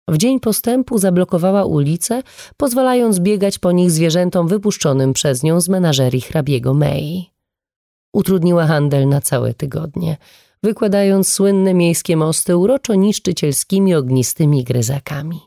[0.08, 2.24] W dzień postępu zablokowała ulice,
[2.58, 7.26] pozwalając biegać po nich zwierzętom wypuszczonym przez nią z menażerii hrabiego May.
[8.14, 10.18] Utrudniła handel na całe tygodnie,
[10.64, 15.40] wykładając słynne miejskie mosty uroczo niszczycielskimi ognistymi gryzakami.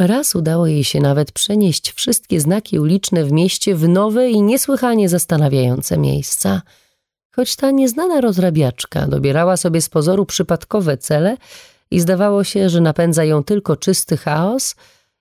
[0.00, 5.08] Raz udało jej się nawet przenieść wszystkie znaki uliczne w mieście w nowe i niesłychanie
[5.08, 6.62] zastanawiające miejsca.
[7.36, 11.36] Choć ta nieznana rozrabiaczka dobierała sobie z pozoru przypadkowe cele,
[11.90, 14.74] i zdawało się, że napędza ją tylko czysty chaos,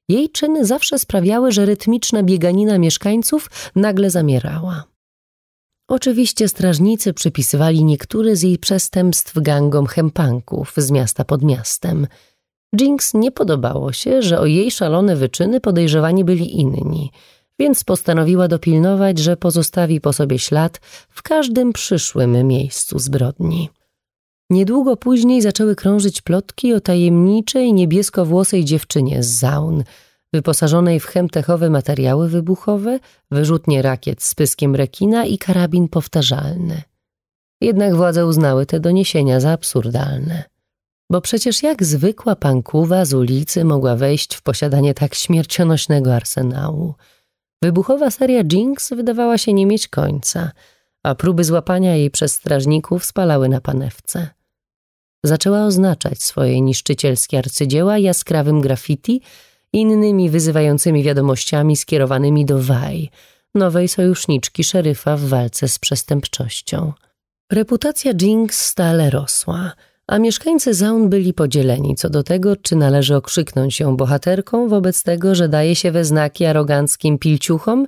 [0.10, 4.84] jej czyny zawsze sprawiały, że rytmiczna bieganina mieszkańców nagle zamierała.
[5.89, 12.08] Oczywiście strażnicy przypisywali niektóre z jej przestępstw gangom chempanków z miasta pod miastem.
[12.80, 17.12] Jinx nie podobało się, że o jej szalone wyczyny podejrzewani byli inni,
[17.60, 23.69] więc postanowiła dopilnować, że pozostawi po sobie ślad w każdym przyszłym miejscu zbrodni.
[24.49, 29.84] Niedługo później zaczęły krążyć plotki o tajemniczej niebieskowłosej dziewczynie z Zaun,
[30.34, 33.00] wyposażonej w chemtechowe materiały wybuchowe,
[33.32, 36.82] wyrzutnie rakiet z pyskiem rekina i karabin powtarzalny.
[37.62, 40.44] Jednak władze uznały te doniesienia za absurdalne.
[41.12, 46.94] Bo przecież jak zwykła pankuwa z ulicy mogła wejść w posiadanie tak śmiercionośnego arsenału?
[47.63, 50.52] Wybuchowa seria Jinx wydawała się nie mieć końca,
[51.04, 54.30] a próby złapania jej przez strażników spalały na panewce
[55.24, 59.22] zaczęła oznaczać swoje niszczycielskie arcydzieła jaskrawym graffiti
[59.74, 63.10] innymi wyzywającymi wiadomościami skierowanymi do Waj,
[63.56, 66.94] nowej sojuszniczki szeryfa w walce z przestępczością.
[67.52, 69.72] Reputacja Jinx stale rosła,
[70.08, 75.36] a mieszkańcy Zaun byli podzieleni co do tego, czy należy okrzyknąć się bohaterką wobec tego,
[75.36, 77.88] że daje się we znaki aroganckim pilciuchom,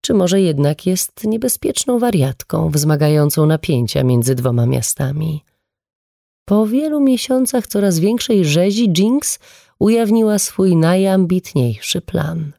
[0.00, 5.44] czy może jednak jest niebezpieczną wariatką wzmagającą napięcia między dwoma miastami.
[6.44, 9.38] Po wielu miesiącach coraz większej rzezi Jinx
[9.82, 12.52] ujawniła swój najambitniejszy plan.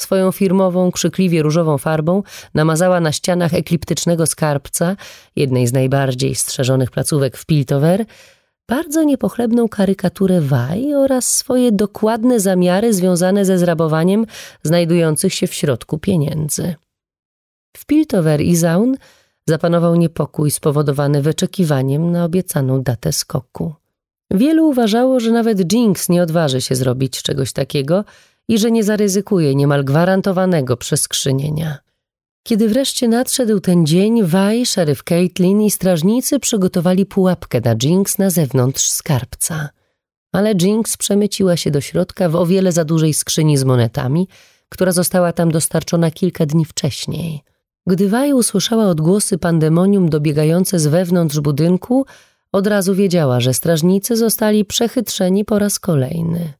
[0.00, 2.22] Swoją firmową, krzykliwie różową farbą
[2.54, 4.96] namazała na ścianach ekliptycznego skarbca,
[5.36, 8.04] jednej z najbardziej strzeżonych placówek w Piltover,
[8.68, 14.26] bardzo niepochlebną karykaturę Waj oraz swoje dokładne zamiary związane ze zrabowaniem
[14.62, 16.74] znajdujących się w środku pieniędzy.
[17.76, 18.96] W Piltover i Zaun–
[19.48, 23.74] Zapanował niepokój spowodowany wyczekiwaniem na obiecaną datę skoku.
[24.30, 28.04] Wielu uważało, że nawet Jinx nie odważy się zrobić czegoś takiego
[28.48, 31.78] i że nie zaryzykuje niemal gwarantowanego przeskrzynienia.
[32.42, 38.30] Kiedy wreszcie nadszedł ten dzień, Vaj, szeryf Caitlin i strażnicy przygotowali pułapkę na Jinx na
[38.30, 39.68] zewnątrz skarbca.
[40.32, 44.28] Ale Jinx przemyciła się do środka w o wiele za dużej skrzyni z monetami,
[44.68, 47.40] która została tam dostarczona kilka dni wcześniej–
[47.88, 52.06] Gdy Waj usłyszała odgłosy pandemonium dobiegające z wewnątrz budynku,
[52.52, 56.52] od razu wiedziała, że strażnicy zostali przechytrzeni po raz kolejny.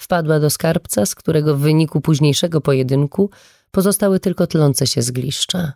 [0.00, 3.30] Wpadła do skarbca, z którego w wyniku późniejszego pojedynku
[3.70, 5.72] pozostały tylko tlące się zgliszcza.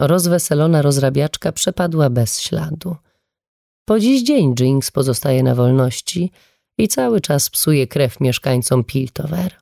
[0.00, 2.96] Rozweselona rozrabiaczka przepadła bez śladu.
[3.84, 6.30] Po dziś dzień Jinx pozostaje na wolności
[6.78, 9.52] i cały czas psuje krew mieszkańcom Piltover.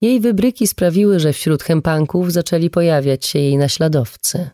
[0.00, 4.50] Jej wybryki sprawiły, że wśród chempanków zaczęli pojawiać się jej naśladowcy.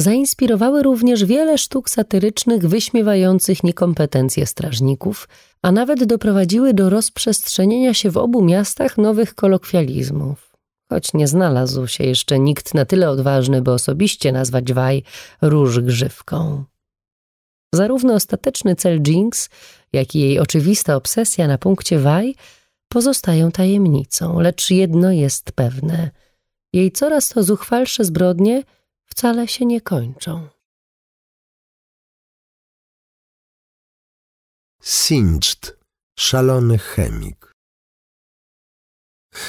[0.00, 5.28] Zainspirowały również wiele sztuk satyrycznych wyśmiewających niekompetencje strażników,
[5.62, 10.56] a nawet doprowadziły do rozprzestrzenienia się w obu miastach nowych kolokwializmów.
[10.92, 15.02] Choć nie znalazł się jeszcze nikt na tyle odważny, by osobiście nazwać Waj
[15.42, 16.64] róż grzywką.
[17.74, 19.48] Zarówno ostateczny cel Jinx,
[19.92, 22.34] jak i jej oczywista obsesja na punkcie Waj
[22.88, 26.10] pozostają tajemnicą, lecz jedno jest pewne.
[26.72, 28.62] Jej coraz to zuchwalsze zbrodnie
[29.08, 30.48] wcale się nie kończą.
[34.82, 35.78] Singed,
[36.18, 37.54] szalony chemik.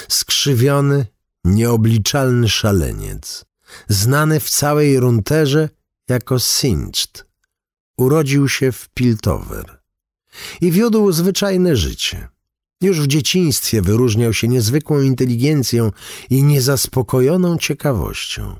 [0.10, 1.06] Skrzywiony,
[1.43, 3.45] nieobliczalny szaleniec,
[3.88, 5.69] znany w całej runterze
[6.08, 7.26] jako Singed,
[7.98, 9.82] urodził się w Piltover
[10.62, 12.28] i wiódł zwyczajne życie.
[12.82, 15.91] Już w dzieciństwie wyróżniał się niezwykłą inteligencją
[16.30, 18.60] i niezaspokojoną ciekawością.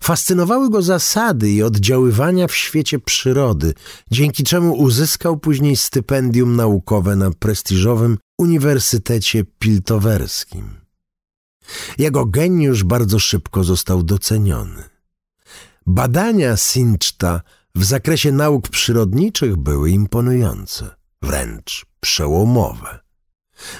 [0.00, 3.74] Fascynowały go zasady i oddziaływania w świecie przyrody,
[4.10, 10.80] dzięki czemu uzyskał później stypendium naukowe na prestiżowym Uniwersytecie Piltowerskim.
[11.98, 14.82] Jego geniusz bardzo szybko został doceniony.
[15.86, 17.40] Badania Sinczta
[17.74, 20.90] w zakresie nauk przyrodniczych były imponujące,
[21.22, 22.98] wręcz przełomowe.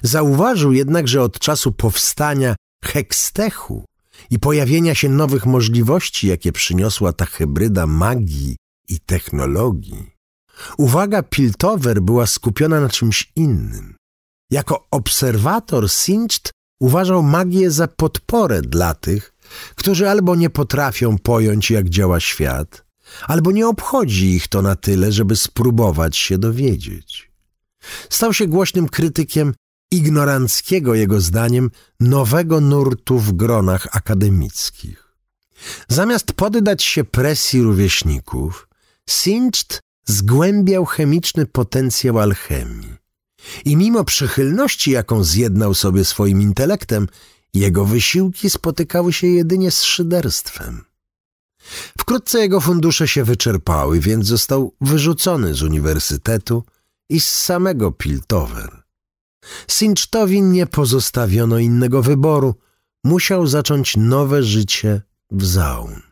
[0.03, 3.85] Zauważył jednak, że od czasu powstania Hekstechu
[4.31, 8.57] i pojawienia się nowych możliwości, jakie przyniosła ta hybryda magii
[8.89, 10.11] i technologii,
[10.79, 13.95] uwaga Piltover była skupiona na czymś innym.
[14.51, 16.51] Jako obserwator Sincht
[16.81, 19.35] uważał magię za podporę dla tych,
[19.75, 22.85] którzy albo nie potrafią pojąć, jak działa świat,
[23.27, 27.31] albo nie obchodzi ich to na tyle, żeby spróbować się dowiedzieć.
[28.11, 29.55] Stał się głośnym krytykiem
[29.97, 35.05] ignoranckiego, jego zdaniem, nowego nurtu w gronach akademickich.
[35.89, 38.69] Zamiast poddać się presji rówieśników,
[39.11, 42.95] Sincht zgłębiał chemiczny potencjał alchemii.
[43.65, 47.09] I mimo przychylności, jaką zjednał sobie swoim intelektem,
[47.55, 50.85] jego wysiłki spotykały się jedynie z szyderstwem.
[51.99, 56.65] Wkrótce jego fundusze się wyczerpały, więc został wyrzucony z uniwersytetu
[57.09, 58.84] i z samego Piltover.
[59.69, 62.55] Sinchtowi nie pozostawiono innego wyboru.
[63.05, 66.03] Musiał zacząć nowe życie w Zaun.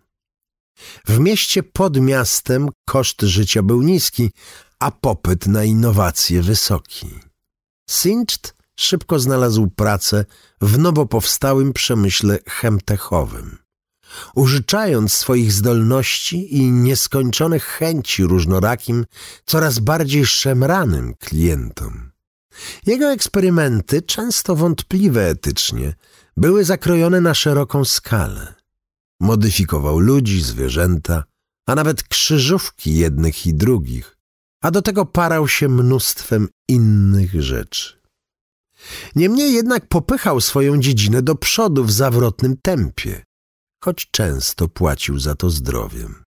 [1.06, 4.30] W mieście pod miastem koszt życia był niski,
[4.78, 7.08] a popyt na innowacje wysoki.
[7.90, 10.24] Sincht szybko znalazł pracę
[10.60, 13.58] w nowo powstałym przemyśle chemtechowym.
[14.34, 19.06] Użyczając swoich zdolności i nieskończonych chęci różnorakim,
[19.46, 22.11] coraz bardziej szemranym klientom.
[22.86, 25.94] Jego eksperymenty, często wątpliwe etycznie,
[26.36, 28.54] były zakrojone na szeroką skalę.
[29.20, 31.24] Modyfikował ludzi, zwierzęta,
[31.66, 34.16] a nawet krzyżówki jednych i drugich,
[34.62, 38.02] a do tego parał się mnóstwem innych rzeczy.
[39.16, 43.22] Niemniej jednak popychał swoją dziedzinę do przodu w zawrotnym tempie,
[43.84, 46.22] choć często płacił za to zdrowiem.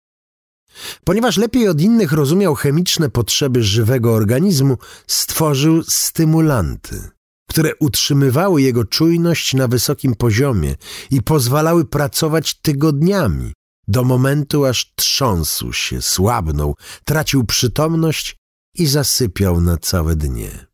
[1.03, 7.09] Ponieważ lepiej od innych rozumiał chemiczne potrzeby żywego organizmu, stworzył stymulanty,
[7.49, 10.75] które utrzymywały jego czujność na wysokim poziomie
[11.12, 13.53] i pozwalały pracować tygodniami,
[13.88, 18.38] do momentu aż trząsł się, słabnął, tracił przytomność
[18.75, 20.65] i zasypiał na całe dnie.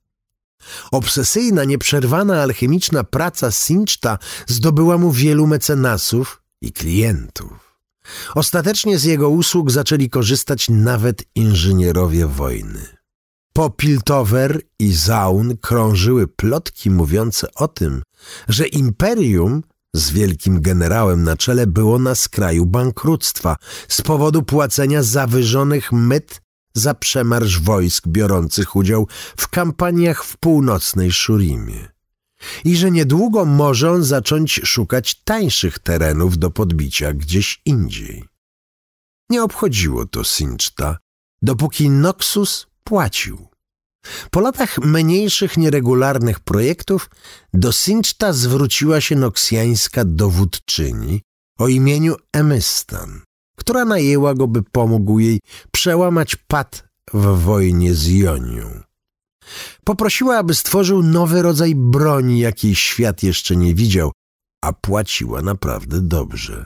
[0.92, 7.69] Obsesyjna, nieprzerwana alchemiczna praca Sinchta zdobyła mu wielu mecenasów i klientów.
[8.36, 13.00] Ostatecznie z jego usług zaczęli korzystać nawet inżynierowie wojny.
[13.54, 18.02] Po Piltover i Zaun krążyły plotki mówiące o tym,
[18.48, 19.64] że imperium
[19.96, 23.56] z wielkim generałem na czele było na skraju bankructwa
[23.88, 26.42] z powodu płacenia zawyżonych myt
[26.74, 29.08] za przemarsz wojsk biorących udział
[29.38, 31.99] w kampaniach w północnej Szurimie
[32.66, 38.24] i że niedługo może on zacząć szukać tańszych terenów do podbicia gdzieś indziej.
[39.30, 40.98] Nie obchodziło to Sinchta,
[41.42, 43.48] dopóki Noxus płacił.
[44.32, 47.10] Po latach mniejszych, nieregularnych projektów
[47.54, 51.22] do Sinchta zwróciła się noksjańska dowódczyni
[51.58, 53.22] o imieniu Emystan,
[53.56, 55.40] która najęła go, by pomógł jej
[55.72, 58.89] przełamać pad w wojnie z Jonią.
[59.84, 64.12] Poprosiła, aby stworzył nowy rodzaj broni, jakiej świat jeszcze nie widział,
[64.62, 66.66] a płaciła naprawdę dobrze.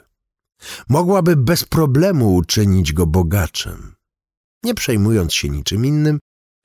[0.90, 3.96] Mogłaby bez problemu uczynić go bogaczem.
[4.64, 6.20] Nie przejmując się niczym innym,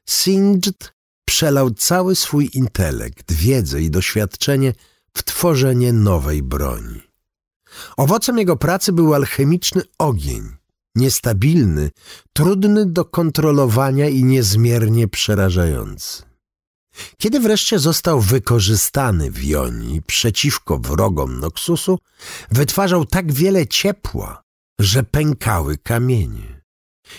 [0.08, 0.92] Singed
[1.28, 4.74] przelał cały swój intelekt, wiedzę i doświadczenie
[5.14, 7.00] w tworzenie nowej broni.
[7.96, 10.56] Owocem jego pracy był alchemiczny ogień,
[10.96, 11.90] niestabilny,
[12.32, 16.22] trudny do kontrolowania i niezmiernie przerażający.
[17.18, 21.98] Kiedy wreszcie został wykorzystany w Jonii przeciwko wrogom Noxusu,
[22.50, 24.42] wytwarzał tak wiele ciepła,
[24.80, 26.62] że pękały kamienie.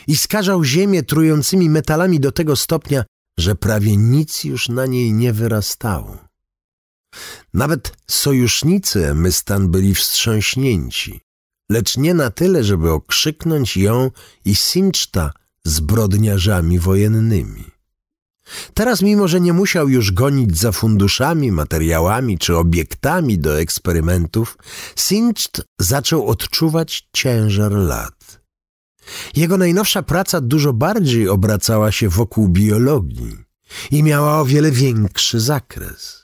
[0.07, 3.03] I skażał ziemię trującymi metalami do tego stopnia,
[3.39, 6.17] że prawie nic już na niej nie wyrastało.
[7.53, 11.21] Nawet sojusznicy Emystan byli wstrząśnięci,
[11.69, 14.11] lecz nie na tyle, żeby okrzyknąć ją
[14.45, 15.31] i Sinczta
[15.63, 17.65] zbrodniarzami wojennymi.
[18.73, 24.57] Teraz, mimo że nie musiał już gonić za funduszami, materiałami czy obiektami do eksperymentów,
[24.95, 28.41] Sinczt zaczął odczuwać ciężar lat.
[29.35, 33.37] Jego najnowsza praca dużo bardziej obracała się wokół biologii
[33.91, 36.18] i miała o wiele większy zakres.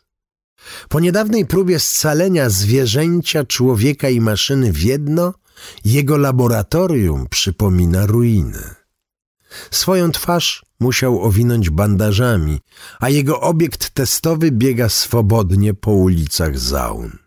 [0.89, 5.33] Po niedawnej próbie scalenia zwierzęcia, człowieka i maszyny w jedno,
[5.85, 8.75] jego laboratorium przypomina ruinę.
[9.71, 12.59] Swoją twarz musiał owinąć bandażami,
[12.99, 17.17] a jego obiekt testowy biega swobodnie po ulicach Zaun.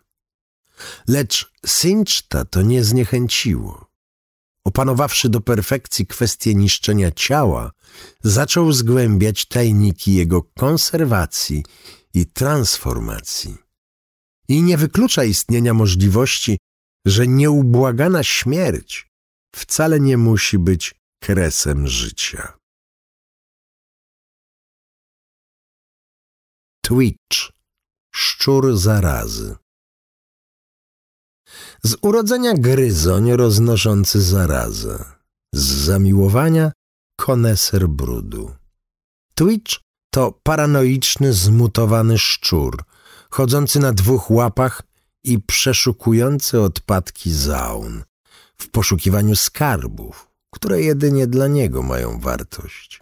[1.07, 3.89] Lecz Sinczta to nie zniechęciło.
[4.65, 7.71] Opanowawszy do perfekcji kwestię niszczenia ciała,
[8.23, 11.63] zaczął zgłębiać tajniki jego konserwacji
[12.13, 13.57] i transformacji.
[14.47, 16.57] I nie wyklucza istnienia możliwości,
[17.05, 19.09] że nieubłagana śmierć
[19.55, 22.57] wcale nie musi być kresem życia.
[26.81, 27.51] Twitch
[28.15, 29.55] Szczur zarazy
[31.83, 35.05] Z urodzenia gryzoń roznoszący zarazę,
[35.53, 36.71] z zamiłowania
[37.19, 38.55] koneser brudu.
[39.35, 42.83] Twitch to paranoiczny, zmutowany szczur,
[43.29, 44.81] chodzący na dwóch łapach
[45.23, 48.03] i przeszukujący odpadki zaun
[48.57, 52.99] w poszukiwaniu skarbów, które jedynie dla niego mają wartość.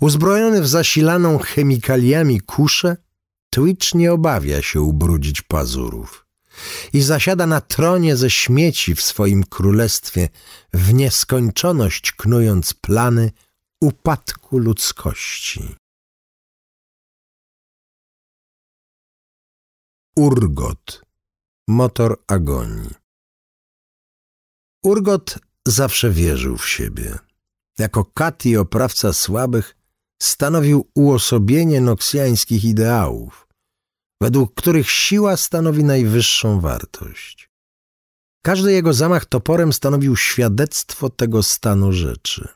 [0.00, 2.96] Uzbrojony w zasilaną chemikaliami kuszę,
[3.50, 6.26] Twitch nie obawia się ubrudzić pazurów
[6.92, 10.28] i zasiada na tronie ze śmieci w swoim królestwie,
[10.72, 13.30] w nieskończoność knując plany
[13.80, 15.76] upadku ludzkości.
[20.18, 21.02] Urgot
[21.68, 22.94] Motor agonii
[24.84, 25.38] Urgot
[25.68, 27.18] zawsze wierzył w siebie.
[27.78, 29.76] Jako kat i oprawca słabych
[30.22, 33.48] stanowił uosobienie noksjańskich ideałów,
[34.22, 37.50] według których siła stanowi najwyższą wartość.
[38.44, 42.48] Każdy jego zamach toporem stanowił świadectwo tego stanu rzeczy.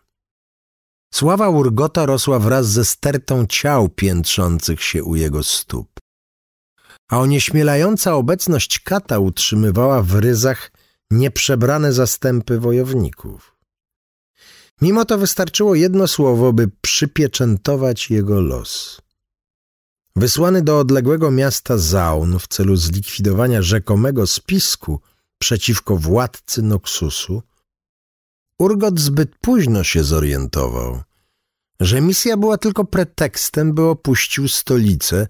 [1.15, 6.02] Sława Urgota rosła wraz ze stertą ciał piętrzących się u jego stóp.
[7.13, 10.73] A onieśmielająca obecność kata utrzymywała w ryzach
[11.11, 13.57] nieprzebrane zastępy wojowników.
[14.81, 19.01] Mimo to wystarczyło jedno słowo, by przypieczętować jego los.
[20.17, 25.01] Wysłany do odległego miasta Zaun w celu zlikwidowania rzekomego spisku
[25.39, 27.43] przeciwko władcy Noxusu,
[28.59, 31.03] Urgot zbyt późno się zorientował,
[31.81, 35.29] że misja była tylko pretekstem, by opuścił stolicę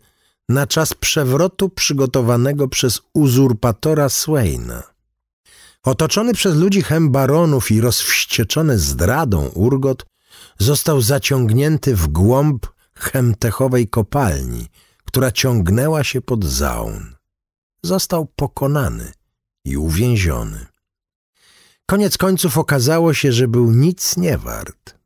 [0.53, 4.83] na czas przewrotu przygotowanego przez uzurpatora Swaina.
[5.83, 10.07] Otoczony przez ludzi hem baronów i rozwścieczony zdradą Urgot
[10.59, 14.69] został zaciągnięty w głąb chemtechowej kopalni,
[15.05, 17.15] która ciągnęła się pod zaun.
[17.83, 19.13] Został pokonany
[19.65, 20.67] i uwięziony.
[21.87, 25.02] Koniec końców okazało się, że był nic nie wart.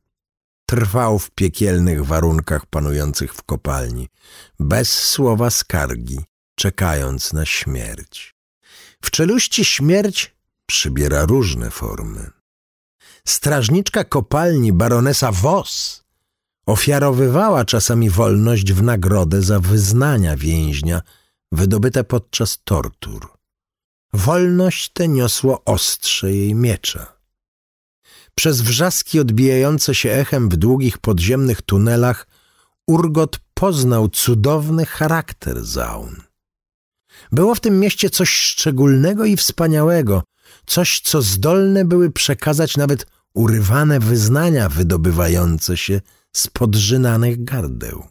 [0.69, 4.07] Trwał w piekielnych warunkach panujących w kopalni,
[4.59, 6.19] bez słowa skargi,
[6.55, 8.35] czekając na śmierć.
[9.01, 12.29] W czeluści śmierć przybiera różne formy.
[13.27, 16.03] Strażniczka kopalni baronesa Voss
[16.65, 21.01] ofiarowywała czasami wolność w nagrodę za wyznania więźnia
[21.51, 23.37] wydobyte podczas tortur.
[24.13, 27.16] Wolność tę niosło ostrze jej miecza.
[28.37, 32.27] Przez wrzaski odbijające się echem w długich podziemnych tunelach
[32.87, 36.21] Urgot poznał cudowny charakter Zaun.
[37.31, 40.23] Było w tym mieście coś szczególnego i wspaniałego,
[40.65, 46.01] coś, co zdolne były przekazać nawet urywane wyznania wydobywające się
[46.35, 48.03] z podrzynanych gardeł.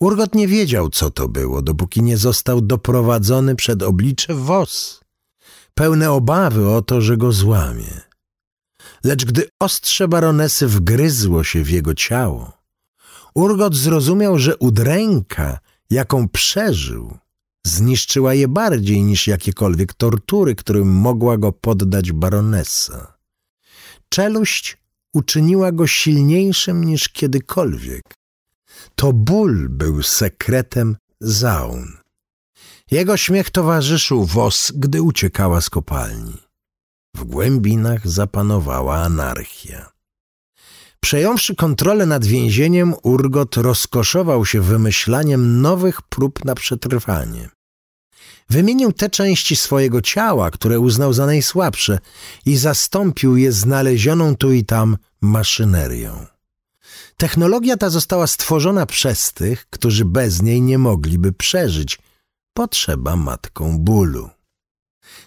[0.00, 5.00] Urgot nie wiedział, co to było, dopóki nie został doprowadzony przed oblicze woz,
[5.74, 8.05] pełne obawy o to, że go złamie.
[9.04, 12.56] Lecz gdy ostrze baronesy wgryzło się w jego ciało,
[13.36, 15.58] Urgot zrozumiał, że udręka,
[15.90, 17.18] jaką przeżył,
[17.66, 23.16] zniszczyła je bardziej niż jakiekolwiek tortury, którym mogła go poddać baronesa.
[24.08, 24.78] Czeluść
[25.14, 28.02] uczyniła go silniejszym niż kiedykolwiek.
[28.94, 31.96] To ból był sekretem Zaun.
[32.90, 36.45] Jego śmiech towarzyszył Wos, gdy uciekała z kopalni.
[37.16, 39.90] W głębinach zapanowała anarchia.
[41.00, 47.50] Przejąwszy kontrolę nad więzieniem, Urgot rozkoszował się wymyślaniem nowych prób na przetrwanie.
[48.50, 51.98] Wymienił te części swojego ciała, które uznał za najsłabsze
[52.46, 56.26] i zastąpił je znalezioną tu i tam maszynerią.
[57.16, 61.98] Technologia ta została stworzona przez tych, którzy bez niej nie mogliby przeżyć.
[62.52, 64.35] Potrzeba matką bólu.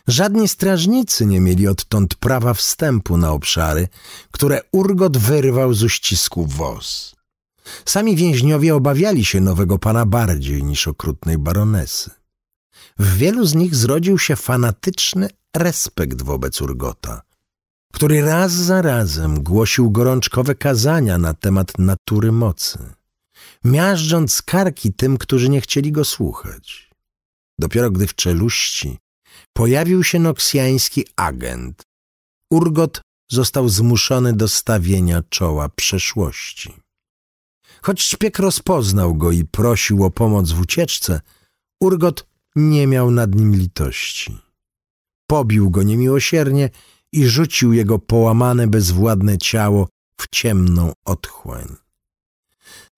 [0.09, 3.87] Żadni strażnicy nie mieli odtąd prawa wstępu na obszary,
[4.31, 7.15] które Urgot wyrwał z uścisku woz.
[7.85, 12.11] Sami więźniowie obawiali się nowego pana bardziej niż okrutnej baronesy.
[12.99, 17.21] W wielu z nich zrodził się fanatyczny respekt wobec Urgota,
[17.93, 22.79] który raz za razem głosił gorączkowe kazania na temat natury mocy,
[23.63, 26.89] miażdżąc karki tym, którzy nie chcieli go słuchać.
[27.59, 28.97] Dopiero gdy w czeluści
[29.53, 31.81] pojawił się noksjański agent,
[32.51, 36.73] Urgot został zmuszony do stawienia czoła przeszłości.
[37.81, 41.21] Choć szpieg rozpoznał go i prosił o pomoc w ucieczce,
[41.81, 44.37] Urgot nie miał nad nim litości.
[45.27, 46.69] Pobił go niemiłosiernie
[47.13, 49.87] i rzucił jego połamane, bezwładne ciało
[50.21, 51.75] w ciemną otchłań.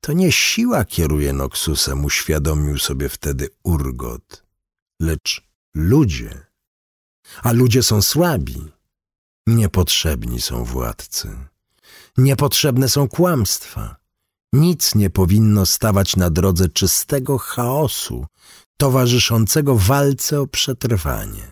[0.02, 4.44] To nie siła kieruje Noxusem, uświadomił sobie wtedy Urgot,
[5.02, 6.46] lecz ludzie.
[7.44, 8.72] A ludzie są słabi.
[9.48, 11.38] Niepotrzebni są władcy.
[12.18, 13.96] Niepotrzebne są kłamstwa.
[14.54, 18.26] Nic nie powinno stawać na drodze czystego chaosu,
[18.78, 21.52] towarzyszącego walce o przetrwanie.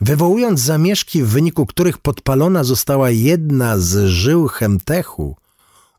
[0.00, 5.36] Wywołując zamieszki, w wyniku których podpalona została jedna z żył Chemtechu,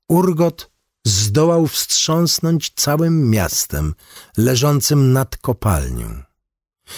[0.07, 0.71] Urgot
[1.05, 3.93] zdołał wstrząsnąć całym miastem
[4.37, 6.28] leżącym nad kopalnią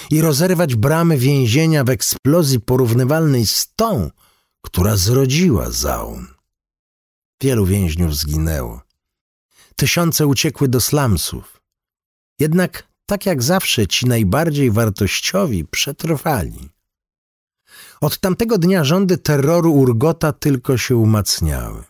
[0.09, 4.09] i rozerwać bramy więzienia w eksplozji porównywalnej z tą,
[4.61, 6.27] która zrodziła Zaun.
[7.41, 8.81] Wielu więźniów zginęło.
[9.75, 11.61] Tysiące uciekły do slumsów.
[12.39, 16.69] Jednak tak jak zawsze ci najbardziej wartościowi przetrwali.
[18.01, 21.83] Od tamtego dnia rządy terroru Urgota tylko się umacniały.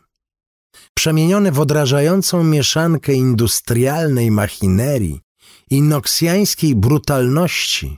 [0.94, 5.22] Przemienione w odrażającą mieszankę industrialnej machinerii
[5.72, 7.98] i noksjańskiej brutalności,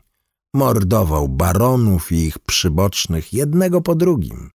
[0.53, 4.51] mordował baronów i ich przybocznych jednego po drugim,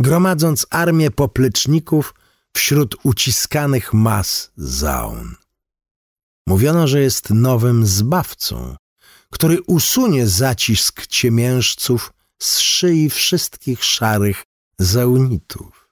[0.00, 2.14] gromadząc armię popleczników
[2.56, 5.34] wśród uciskanych mas zaun.
[6.46, 8.76] Mówiono, że jest nowym zbawcą,
[9.30, 14.42] który usunie zacisk ciemiężców z szyi wszystkich szarych
[14.78, 15.88] zaunitów.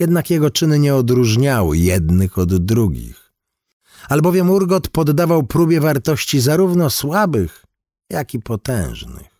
[0.00, 3.27] Jednak jego czyny nie odróżniały jednych od drugich,
[4.08, 7.64] albowiem Urgot poddawał próbie wartości zarówno słabych,
[8.10, 9.38] jak i potężnych.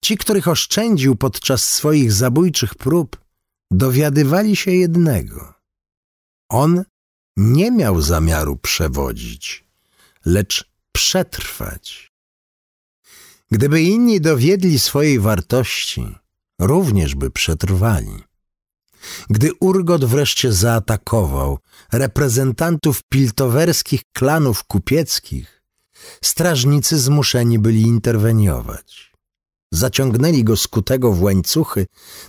[0.00, 3.16] Ci, których oszczędził podczas swoich zabójczych prób,
[3.70, 5.54] dowiadywali się jednego.
[6.48, 6.84] On
[7.36, 9.64] nie miał zamiaru przewodzić,
[10.24, 12.12] lecz przetrwać.
[13.50, 16.16] Gdyby inni dowiedli swojej wartości,
[16.58, 18.22] również by przetrwali.
[19.30, 21.58] Gdy Urgot wreszcie zaatakował
[21.92, 25.62] reprezentantów piltowerskich klanów kupieckich,
[26.24, 29.12] strażnicy zmuszeni byli interweniować.
[29.72, 31.86] Zaciągnęli go skutego w łańcuchy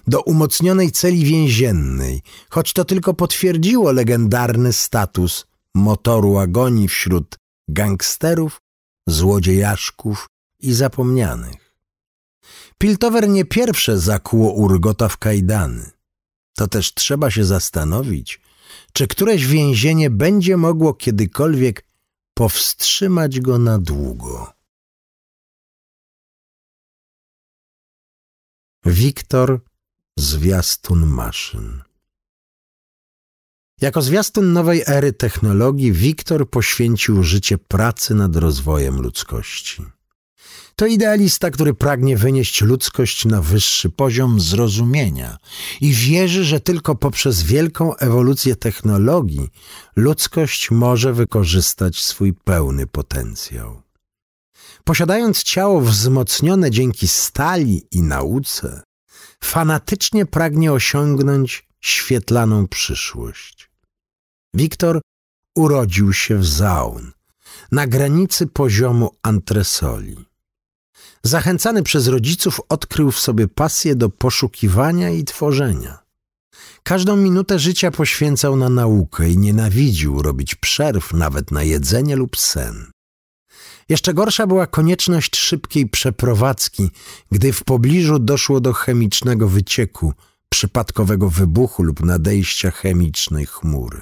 [0.08, 5.46] do umocnionej celi więziennej, choć to tylko potwierdziło legendarny status
[5.76, 7.38] motoru agonii wśród
[7.68, 8.62] gangsterów,
[9.08, 10.28] złodziejaszków
[10.60, 11.76] i zapomnianych.
[12.78, 15.92] Piltover nie pierwsze zakuło Urgota w kajdany.
[16.56, 18.42] To też trzeba się zastanowić,
[18.94, 21.86] czy któreś więzienie będzie mogło kiedykolwiek
[22.34, 24.54] powstrzymać go na długo.
[28.86, 29.62] Wiktor
[30.18, 31.82] Zwiastun Maszyn
[33.82, 39.84] Jako zwiastun nowej ery technologii Wiktor poświęcił życie pracy nad rozwojem ludzkości.
[40.76, 45.38] To idealista, który pragnie wynieść ludzkość na wyższy poziom zrozumienia
[45.82, 49.50] i wierzy, że tylko poprzez wielką ewolucję technologii
[49.96, 53.82] ludzkość może wykorzystać swój pełny potencjał.
[54.84, 58.84] Posiadając ciało wzmocnione dzięki stali i nauce,
[59.44, 63.72] fanatycznie pragnie osiągnąć świetlaną przyszłość.
[64.54, 65.02] Wiktor
[65.56, 67.12] urodził się w Zaun,
[67.72, 70.31] na granicy poziomu antresoli.
[71.24, 76.00] Zachęcany przez rodziców odkrył w sobie pasję do poszukiwania i tworzenia.
[76.84, 82.92] Każdą minutę życia poświęcał na naukę i nienawidził robić przerw nawet na jedzenie lub sen.
[83.90, 86.90] Jeszcze gorsza była konieczność szybkiej przeprowadzki,
[87.32, 90.14] gdy w pobliżu doszło do chemicznego wycieku,
[90.50, 94.02] przypadkowego wybuchu lub nadejścia chemicznej chmury.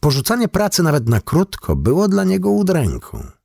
[0.00, 3.37] Porzucanie pracy nawet na krótko było dla niego udręką.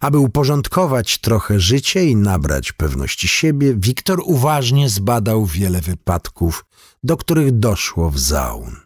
[0.00, 6.64] Aby uporządkować trochę życie i nabrać pewności siebie, Wiktor uważnie zbadał wiele wypadków,
[7.02, 8.76] do których doszło w Zaun.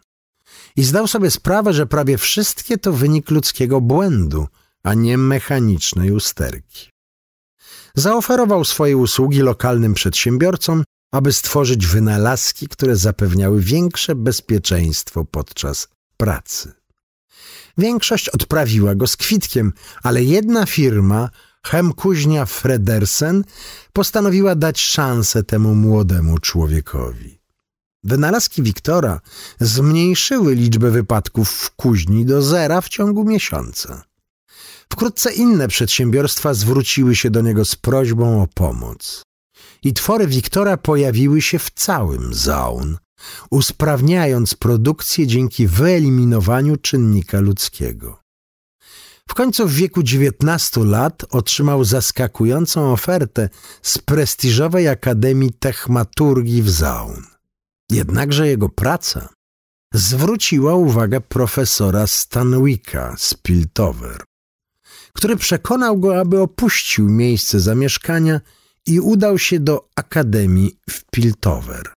[0.75, 4.47] I zdał sobie sprawę, że prawie wszystkie to wynik ludzkiego błędu,
[4.83, 6.89] a nie mechanicznej usterki.
[7.95, 15.87] Zaoferował swoje usługi lokalnym przedsiębiorcom, aby stworzyć wynalazki, które zapewniały większe bezpieczeństwo podczas
[16.17, 16.73] pracy.
[17.77, 19.73] Większość odprawiła go z kwitkiem,
[20.03, 21.29] ale jedna firma,
[21.65, 23.43] Hemkuźnia Fredersen,
[23.93, 27.39] postanowiła dać szansę temu młodemu człowiekowi.
[28.03, 29.21] Wynalazki Wiktora
[29.59, 34.03] zmniejszyły liczbę wypadków w kuźni do zera w ciągu miesiąca.
[34.91, 39.23] Wkrótce inne przedsiębiorstwa zwróciły się do niego z prośbą o pomoc.
[39.83, 42.97] I twory Wiktora pojawiły się w całym Zaun,
[43.49, 48.19] usprawniając produkcję dzięki wyeliminowaniu czynnika ludzkiego.
[49.29, 53.49] W końcu w wieku 19 lat otrzymał zaskakującą ofertę
[53.81, 57.23] z prestiżowej Akademii Techmaturgii w Zaun.
[57.89, 59.29] Jednakże jego praca
[59.93, 64.23] zwróciła uwagę profesora Stanwicka z Piltover,
[65.13, 68.41] który przekonał go, aby opuścił miejsce zamieszkania
[68.85, 71.93] i udał się do Akademii w Piltover.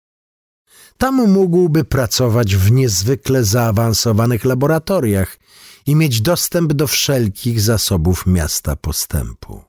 [0.97, 5.37] Tam mógłby pracować w niezwykle zaawansowanych laboratoriach
[5.85, 9.63] i mieć dostęp do wszelkich zasobów miasta postępu.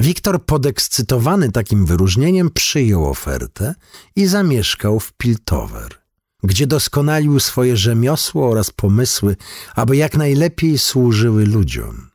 [0.00, 3.74] Wiktor, podekscytowany takim wyróżnieniem, przyjął ofertę
[4.16, 6.02] i zamieszkał w Piltover,
[6.42, 9.36] gdzie doskonalił swoje rzemiosło oraz pomysły,
[9.74, 12.10] aby jak najlepiej służyły ludziom.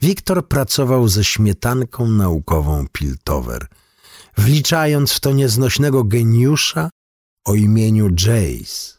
[0.00, 3.66] Wiktor pracował ze śmietanką naukową Piltover,
[4.36, 6.90] wliczając w to nieznośnego geniusza
[7.44, 8.98] o imieniu Jace.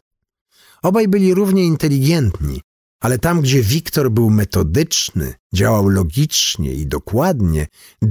[0.82, 2.62] Obaj byli równie inteligentni,
[3.00, 7.68] ale tam, gdzie Wiktor był metodyczny, działał logicznie i dokładnie,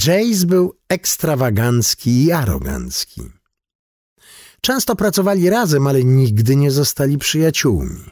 [0.07, 3.23] Jace był ekstrawagancki i arogancki.
[4.61, 8.05] Często pracowali razem, ale nigdy nie zostali przyjaciółmi.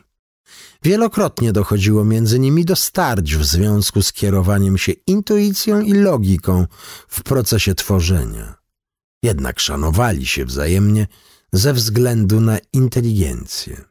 [0.83, 6.66] Wielokrotnie dochodziło między nimi do starć w związku z kierowaniem się intuicją i logiką
[7.09, 8.55] w procesie tworzenia.
[9.23, 11.07] Jednak szanowali się wzajemnie
[11.53, 13.84] ze względu na inteligencję.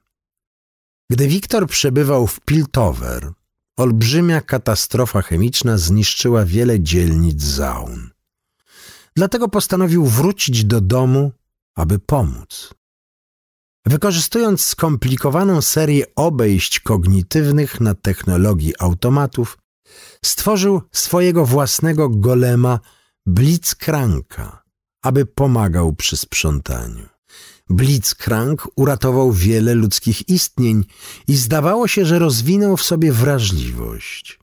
[1.11, 3.31] Gdy Wiktor przebywał w Piltover,
[3.77, 8.09] olbrzymia katastrofa chemiczna zniszczyła wiele dzielnic Zaun.
[9.15, 11.31] Dlatego postanowił wrócić do domu,
[11.75, 12.73] aby pomóc.
[13.85, 19.57] Wykorzystując skomplikowaną serię obejść kognitywnych na technologii automatów,
[20.25, 22.79] stworzył swojego własnego golema
[23.25, 24.63] Blitzcranka,
[25.01, 27.10] aby pomagał przy sprzątaniu.
[27.71, 30.85] Blitzcrank uratował wiele ludzkich istnień
[31.27, 34.39] i zdawało się, że rozwinął w sobie wrażliwość,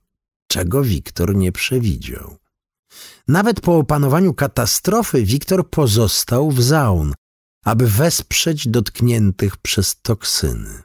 [0.48, 2.36] czego Wiktor nie przewidział.
[3.28, 7.14] Nawet po opanowaniu katastrofy Wiktor pozostał w zaun,
[7.64, 10.82] aby wesprzeć dotkniętych przez toksyny.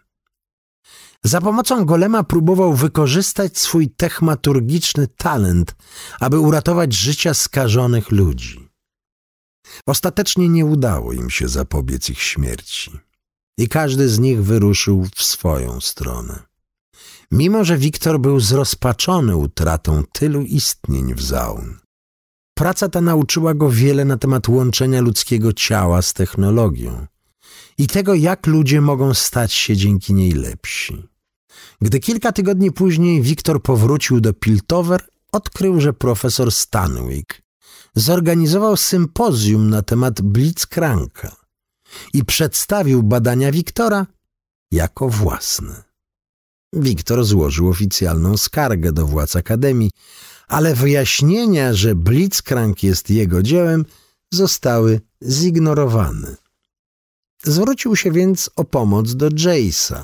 [1.23, 5.75] Za pomocą golema próbował wykorzystać swój techmaturgiczny talent,
[6.19, 8.62] aby uratować życia skażonych ludzi.
[9.85, 12.91] Ostatecznie nie udało im się zapobiec ich śmierci
[13.57, 16.43] i każdy z nich wyruszył w swoją stronę.
[17.31, 21.77] Mimo, że Wiktor był zrozpaczony utratą tylu istnień w Zaun,
[22.53, 27.07] praca ta nauczyła go wiele na temat łączenia ludzkiego ciała z technologią
[27.77, 31.07] i tego, jak ludzie mogą stać się dzięki niej lepsi.
[31.81, 37.41] Gdy kilka tygodni później Wiktor powrócił do Piltover, odkrył, że profesor Stanwyck
[37.95, 41.35] zorganizował sympozjum na temat Blitzcranka
[42.13, 44.07] i przedstawił badania Wiktora
[44.71, 45.83] jako własne.
[46.73, 49.91] Wiktor złożył oficjalną skargę do władz Akademii,
[50.47, 53.85] ale wyjaśnienia, że Blitzcrank jest jego dziełem,
[54.31, 56.35] zostały zignorowane.
[57.43, 60.03] Zwrócił się więc o pomoc do Jace'a,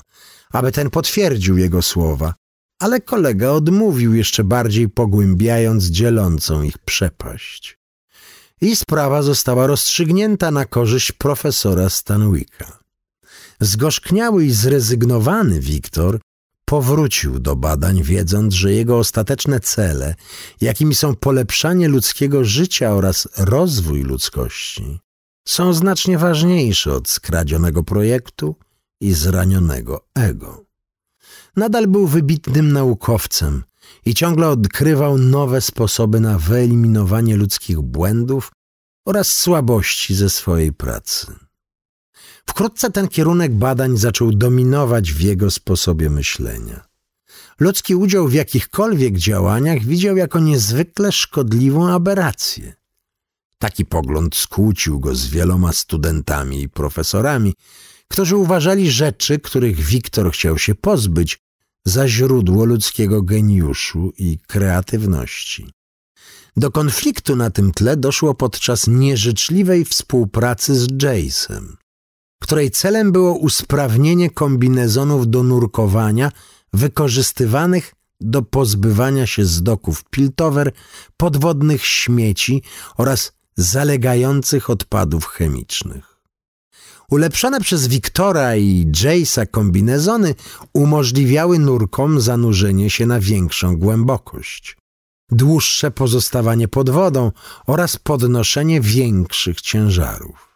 [0.52, 2.34] aby ten potwierdził jego słowa,
[2.80, 7.79] ale kolega odmówił jeszcze bardziej pogłębiając dzielącą ich przepaść.
[8.62, 12.80] I sprawa została rozstrzygnięta na korzyść profesora Stanwicka.
[13.60, 16.20] Zgorzkniały i zrezygnowany Wiktor
[16.66, 20.16] powrócił do badań, wiedząc, że jego ostateczne cele,
[20.62, 25.00] jakimi są polepszanie ludzkiego życia oraz rozwój ludzkości,
[25.48, 28.56] są znacznie ważniejsze od skradzionego projektu
[29.02, 30.66] i zranionego ego.
[31.56, 33.64] Nadal był wybitnym naukowcem
[34.06, 38.52] i ciągle odkrywał nowe sposoby na wyeliminowanie ludzkich błędów
[39.06, 41.36] oraz słabości ze swojej pracy.
[42.46, 46.90] Wkrótce ten kierunek badań zaczął dominować w jego sposobie myślenia.
[47.60, 52.74] Ludzki udział w jakichkolwiek działaniach widział jako niezwykle szkodliwą aberrację.
[53.58, 57.54] Taki pogląd skłócił go z wieloma studentami i profesorami,
[58.08, 61.40] którzy uważali rzeczy, których Wiktor chciał się pozbyć,
[61.90, 65.72] za źródło ludzkiego geniuszu i kreatywności.
[66.58, 71.64] Do konfliktu na tym tle doszło podczas nieżyczliwej współpracy z Jace'em,
[72.42, 76.32] której celem było usprawnienie kombinezonów do nurkowania
[76.74, 80.72] wykorzystywanych do pozbywania się z doków Piltover,
[81.18, 82.64] podwodnych śmieci
[82.98, 86.09] oraz zalegających odpadów chemicznych.
[87.10, 90.36] Ulepszone przez Wiktora i Jace'a kombinezony
[90.74, 94.78] umożliwiały nurkom zanurzenie się na większą głębokość,
[95.32, 97.32] dłuższe pozostawanie pod wodą
[97.68, 100.50] oraz podnoszenie większych ciężarów.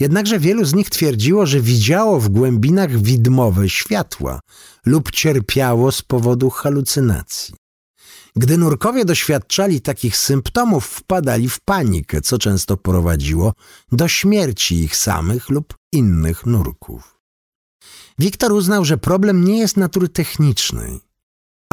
[0.00, 4.40] Jednakże wielu z nich twierdziło, że widziało w głębinach widmowe światła
[4.86, 7.54] lub cierpiało z powodu halucynacji.
[8.38, 13.52] Gdy nurkowie doświadczali takich symptomów, wpadali w panikę, co często prowadziło
[13.92, 17.18] do śmierci ich samych lub innych nurków.
[18.18, 21.00] Wiktor uznał, że problem nie jest natury technicznej,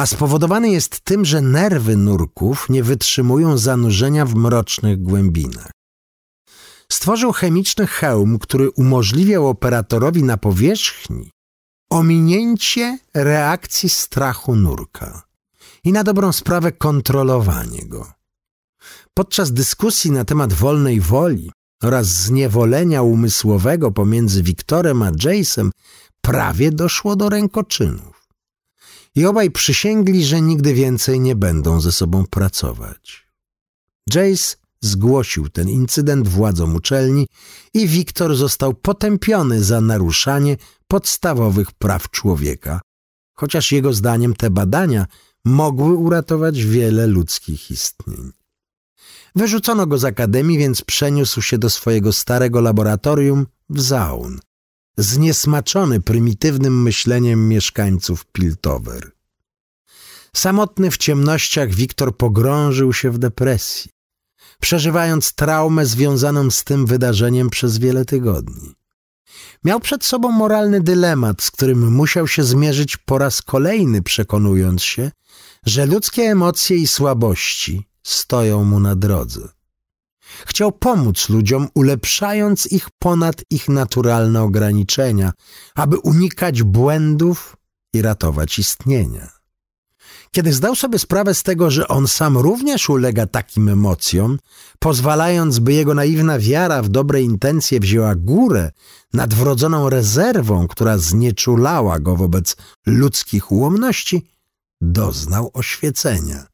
[0.00, 5.70] a spowodowany jest tym, że nerwy nurków nie wytrzymują zanurzenia w mrocznych głębinach.
[6.92, 11.30] Stworzył chemiczny hełm, który umożliwiał operatorowi na powierzchni
[11.90, 15.26] ominięcie reakcji strachu nurka
[15.86, 18.12] i na dobrą sprawę kontrolowanie go.
[19.14, 21.50] Podczas dyskusji na temat wolnej woli
[21.82, 25.70] oraz zniewolenia umysłowego pomiędzy Wiktorem a Jace'em
[26.20, 28.28] prawie doszło do rękoczynów.
[29.14, 33.26] I obaj przysięgli, że nigdy więcej nie będą ze sobą pracować.
[34.14, 37.26] Jace zgłosił ten incydent władzom uczelni
[37.74, 40.56] i Wiktor został potępiony za naruszanie
[40.88, 42.80] podstawowych praw człowieka,
[43.34, 45.06] chociaż jego zdaniem te badania
[45.46, 48.32] mogły uratować wiele ludzkich istnień.
[49.34, 54.40] Wyrzucono go z akademii, więc przeniósł się do swojego starego laboratorium w Zaun,
[54.96, 59.10] zniesmaczony prymitywnym myśleniem mieszkańców Piltover.
[60.32, 63.90] Samotny w ciemnościach Wiktor pogrążył się w depresji,
[64.60, 68.74] przeżywając traumę związaną z tym wydarzeniem przez wiele tygodni.
[69.64, 75.10] Miał przed sobą moralny dylemat, z którym musiał się zmierzyć po raz kolejny, przekonując się,
[75.66, 79.48] że ludzkie emocje i słabości stoją mu na drodze.
[80.46, 85.32] Chciał pomóc ludziom, ulepszając ich ponad ich naturalne ograniczenia,
[85.74, 87.56] aby unikać błędów
[87.92, 89.35] i ratować istnienia.
[90.36, 94.38] Kiedy zdał sobie sprawę z tego, że on sam również ulega takim emocjom,
[94.78, 98.72] pozwalając, by jego naiwna wiara w dobre intencje wzięła górę
[99.12, 102.56] nad wrodzoną rezerwą, która znieczulała go wobec
[102.86, 104.26] ludzkich ułomności,
[104.80, 106.46] doznał oświecenia.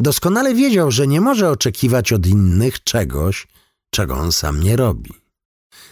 [0.00, 3.46] Doskonale wiedział, że nie może oczekiwać od innych czegoś,
[3.90, 5.10] czego on sam nie robi.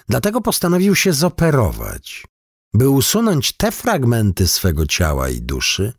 [0.09, 2.25] Dlatego postanowił się zoperować,
[2.75, 5.93] by usunąć te fragmenty swego ciała i duszy,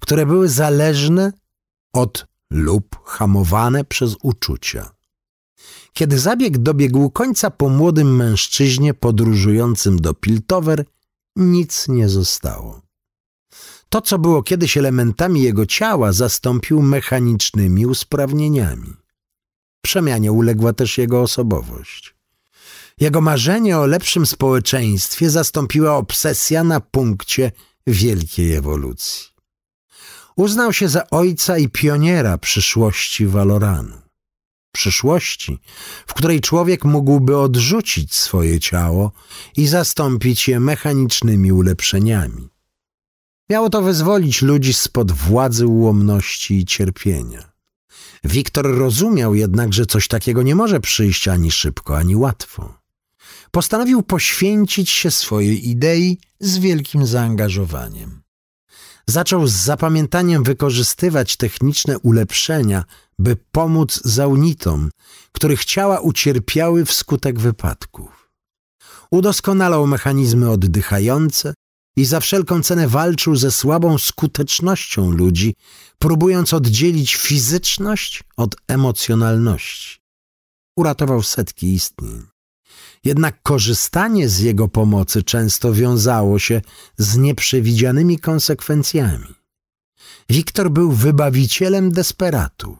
[0.00, 1.32] które były zależne
[1.92, 4.90] od lub hamowane przez uczucia.
[5.92, 10.84] Kiedy zabieg dobiegł końca po młodym mężczyźnie podróżującym do Piltover,
[11.36, 12.82] nic nie zostało.
[13.88, 18.94] To, co było kiedyś elementami jego ciała, zastąpił mechanicznymi usprawnieniami.
[19.82, 22.14] Przemianie uległa też jego osobowość.
[23.00, 27.52] Jego marzenie o lepszym społeczeństwie zastąpiła obsesja na punkcie
[27.86, 29.37] wielkiej ewolucji.
[30.38, 33.96] Uznał się za ojca i pioniera przyszłości Valoranu.
[34.72, 35.58] Przyszłości,
[36.06, 39.12] w której człowiek mógłby odrzucić swoje ciało
[39.56, 42.48] i zastąpić je mechanicznymi ulepszeniami.
[43.50, 47.52] Miało to wyzwolić ludzi spod władzy ułomności i cierpienia.
[48.24, 52.78] Wiktor rozumiał jednak, że coś takiego nie może przyjść ani szybko, ani łatwo.
[53.50, 58.27] Postanowił poświęcić się swojej idei z wielkim zaangażowaniem.
[59.08, 62.84] Zaczął z zapamiętaniem wykorzystywać techniczne ulepszenia,
[63.18, 64.90] by pomóc zaunitom,
[65.32, 68.30] których ciała ucierpiały wskutek wypadków.
[69.10, 71.54] Udoskonalał mechanizmy oddychające
[71.96, 75.54] i za wszelką cenę walczył ze słabą skutecznością ludzi,
[75.98, 79.98] próbując oddzielić fizyczność od emocjonalności.
[80.76, 82.37] Uratował setki istnień.
[83.04, 86.60] Jednak korzystanie z jego pomocy często wiązało się
[86.98, 89.34] z nieprzewidzianymi konsekwencjami.
[90.28, 92.78] Wiktor był wybawicielem desperatów.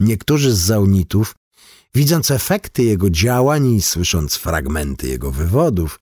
[0.00, 1.34] Niektórzy z zaunitów,
[1.94, 6.00] widząc efekty jego działań i słysząc fragmenty jego wywodów,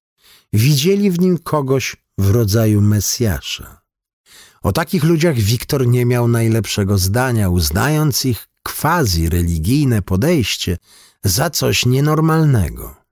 [0.52, 3.80] widzieli w nim kogoś w rodzaju Mesjasza.
[4.62, 10.78] O takich ludziach Wiktor nie miał najlepszego zdania, uznając ich quasi-religijne podejście
[11.24, 13.03] za coś nienormalnego.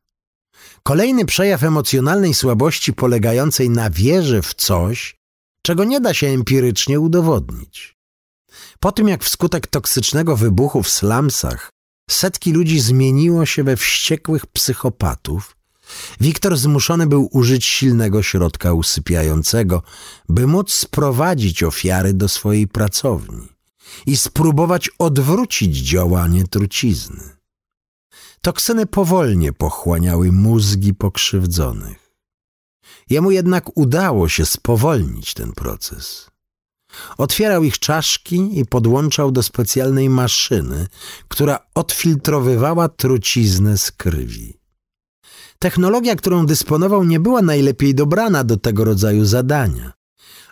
[0.83, 5.17] Kolejny przejaw emocjonalnej słabości polegającej na wierze w coś,
[5.63, 7.97] czego nie da się empirycznie udowodnić.
[8.81, 11.71] Po tym jak wskutek toksycznego wybuchu w slumsach
[12.11, 15.57] setki ludzi zmieniło się we wściekłych psychopatów,
[16.21, 19.83] Wiktor zmuszony był użyć silnego środka usypiającego,
[20.29, 23.49] by móc sprowadzić ofiary do swojej pracowni
[24.07, 27.42] i spróbować odwrócić działanie trucizny.
[28.45, 32.13] Toksyny powolnie pochłaniały mózgi pokrzywdzonych.
[33.11, 36.31] Jemu jednak udało się spowolnić ten proces.
[37.19, 40.87] Otwierał ich czaszki i podłączał do specjalnej maszyny,
[41.29, 44.59] która odfiltrowywała truciznę z krwi.
[45.59, 49.93] Technologia, którą dysponował, nie była najlepiej dobrana do tego rodzaju zadania,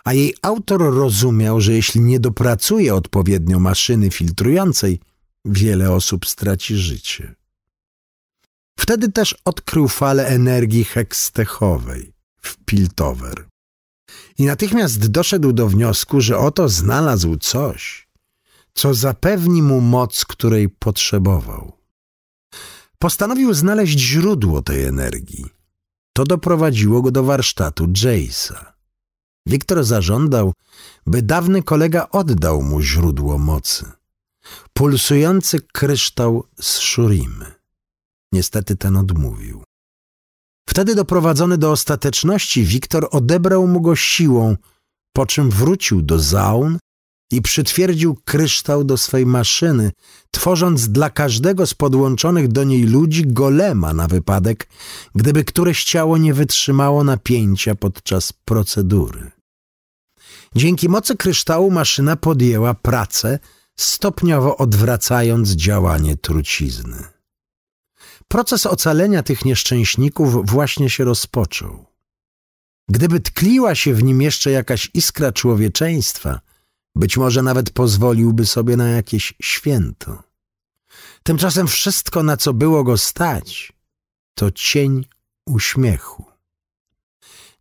[0.03, 4.99] a jej autor rozumiał, że jeśli nie dopracuje odpowiednio maszyny filtrującej,
[5.45, 7.40] wiele osób straci życie.
[8.79, 13.47] Wtedy też odkrył falę energii hekstechowej w Piltover.
[14.37, 18.07] I natychmiast doszedł do wniosku, że oto znalazł coś,
[18.73, 21.77] co zapewni mu moc, której potrzebował.
[22.99, 25.45] Postanowił znaleźć źródło tej energii.
[26.13, 28.65] To doprowadziło go do warsztatu Jace'a.
[29.45, 30.53] Wiktor zażądał,
[31.05, 33.85] by dawny kolega oddał mu źródło mocy.
[34.73, 37.60] Pulsujący kryształ z Shurimy.
[38.33, 39.63] Niestety ten odmówił.
[40.69, 44.57] Wtedy doprowadzony do ostateczności, Wiktor odebrał mu go siłą,
[45.13, 46.77] po czym wrócił do zaun
[47.31, 49.91] i przytwierdził kryształ do swej maszyny,
[50.31, 54.67] tworząc dla każdego z podłączonych do niej ludzi golema na wypadek,
[55.15, 59.31] gdyby któreś ciało nie wytrzymało napięcia podczas procedury.
[60.55, 63.39] Dzięki mocy kryształu maszyna podjęła pracę,
[63.79, 67.20] stopniowo odwracając działanie trucizny.
[68.31, 71.85] Proces ocalenia tych nieszczęśników właśnie się rozpoczął.
[72.89, 76.39] Gdyby tkliła się w nim jeszcze jakaś iskra człowieczeństwa,
[76.95, 80.23] być może nawet pozwoliłby sobie na jakieś święto.
[81.23, 83.73] Tymczasem wszystko, na co było go stać,
[84.35, 85.05] to cień
[85.45, 86.25] uśmiechu.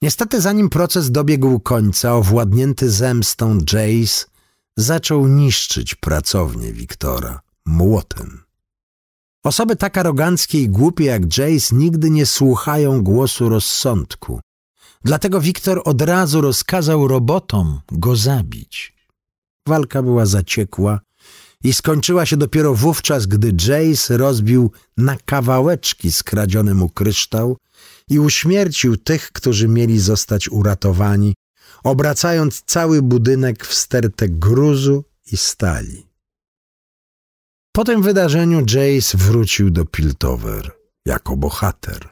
[0.03, 4.27] Niestety, zanim proces dobiegł końca, owładnięty zemstą Jace
[4.77, 8.49] zaczął niszczyć pracownię Wiktora młotem.
[9.45, 14.41] Osoby tak aroganckie i głupie jak Jace nigdy nie słuchają głosu rozsądku.
[15.05, 18.97] Dlatego Wiktor od razu rozkazał robotom go zabić.
[19.68, 21.01] Walka była zaciekła
[21.64, 27.57] i skończyła się dopiero wówczas, gdy Jace rozbił na kawałeczki skradziony mu kryształ
[28.09, 31.34] i uśmiercił tych, którzy mieli zostać uratowani,
[31.84, 36.09] obracając cały budynek w stertę gruzu i stali.
[37.73, 40.73] Po tym wydarzeniu Jace wrócił do Piltover
[41.07, 42.09] jako bohater.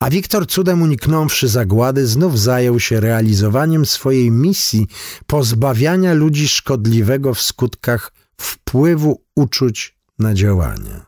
[0.00, 4.86] A Wiktor cudem uniknąwszy zagłady znów zajął się realizowaniem swojej misji
[5.26, 11.00] pozbawiania ludzi szkodliwego w skutkach wpływu uczuć na działanie.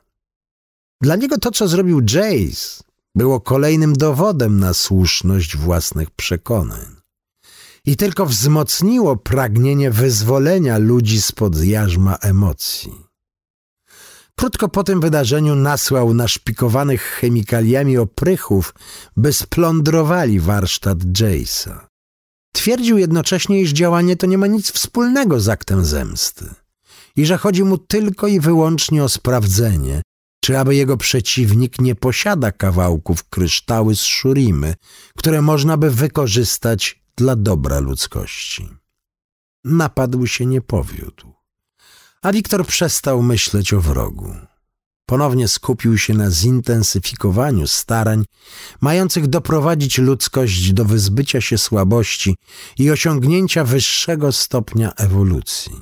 [1.00, 2.82] Dla niego to, co zrobił Jace,
[3.14, 6.96] było kolejnym dowodem na słuszność własnych przekonań
[7.84, 13.09] i tylko wzmocniło pragnienie wyzwolenia ludzi spod jarzma emocji.
[14.40, 18.74] Krótko po tym wydarzeniu nasłał naszpikowanych chemikaliami oprychów,
[19.16, 21.86] by splądrowali warsztat Jace'a.
[22.52, 26.54] Twierdził jednocześnie, iż działanie to nie ma nic wspólnego z aktem zemsty
[27.16, 30.02] i że chodzi mu tylko i wyłącznie o sprawdzenie,
[30.44, 34.74] czy aby jego przeciwnik nie posiada kawałków kryształy z szurimy,
[35.18, 38.68] które można by wykorzystać dla dobra ludzkości.
[39.64, 41.39] Napadł się nie powiódł
[42.22, 44.34] A Wiktor przestał myśleć o wrogu.
[45.06, 48.24] Ponownie skupił się na zintensyfikowaniu starań
[48.80, 52.36] mających doprowadzić ludzkość do wyzbycia się słabości
[52.78, 55.80] i osiągnięcia wyższego stopnia ewolucji.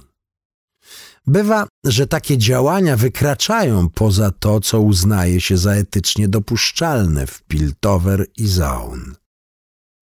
[1.27, 8.27] Bywa, że takie działania wykraczają poza to, co uznaje się za etycznie dopuszczalne w Piltover
[8.37, 9.15] i Zaun.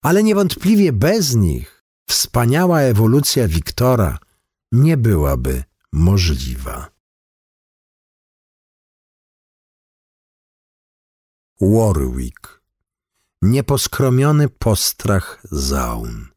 [0.03, 4.17] Ale niewątpliwie bez nich wspaniała ewolucja Wiktora
[4.71, 5.63] nie byłaby
[5.93, 6.91] możliwa.
[11.61, 12.61] Warwick
[13.41, 16.27] Nieposkromiony postrach Zaun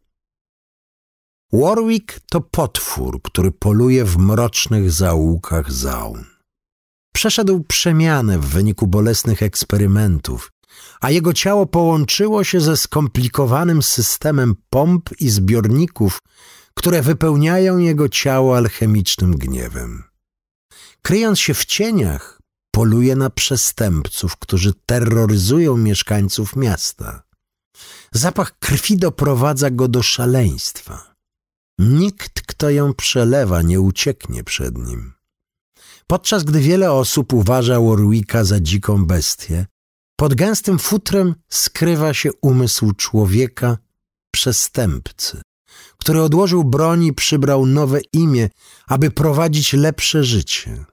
[1.52, 6.24] Warwick to potwór, który poluje w mrocznych zaułkach zaun.
[7.14, 10.52] Przeszedł przemianę w wyniku bolesnych eksperymentów,
[11.00, 16.18] a jego ciało połączyło się ze skomplikowanym systemem pomp i zbiorników,
[16.74, 20.04] które wypełniają jego ciało alchemicznym gniewem.
[21.02, 22.40] Kryjąc się w cieniach,
[22.70, 27.22] poluje na przestępców, którzy terroryzują mieszkańców miasta.
[28.12, 31.14] Zapach krwi doprowadza go do szaleństwa.
[31.78, 35.12] Nikt, kto ją przelewa, nie ucieknie przed nim.
[36.06, 39.66] Podczas gdy wiele osób uważa Warwicka za dziką bestię,
[40.16, 43.78] pod gęstym futrem skrywa się umysł człowieka,
[44.34, 45.42] przestępcy,
[46.00, 48.48] który odłożył broń i przybrał nowe imię,
[48.86, 50.84] aby prowadzić lepsze życie.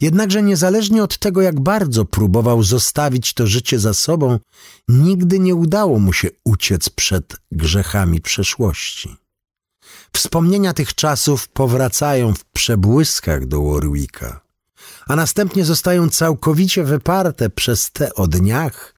[0.00, 4.38] Jednakże niezależnie od tego, jak bardzo próbował zostawić to życie za sobą,
[4.88, 9.16] nigdy nie udało mu się uciec przed grzechami przeszłości.
[10.12, 14.40] Wspomnienia tych czasów powracają w przebłyskach do Warwicka,
[15.06, 18.94] a następnie zostają całkowicie wyparte przez te o dniach,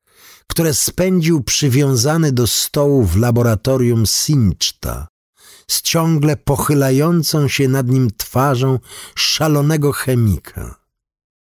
[0.47, 5.07] które spędził przywiązany do stołu w laboratorium Sinchta,
[5.71, 8.79] z ciągle pochylającą się nad nim twarzą
[9.15, 10.79] szalonego chemika.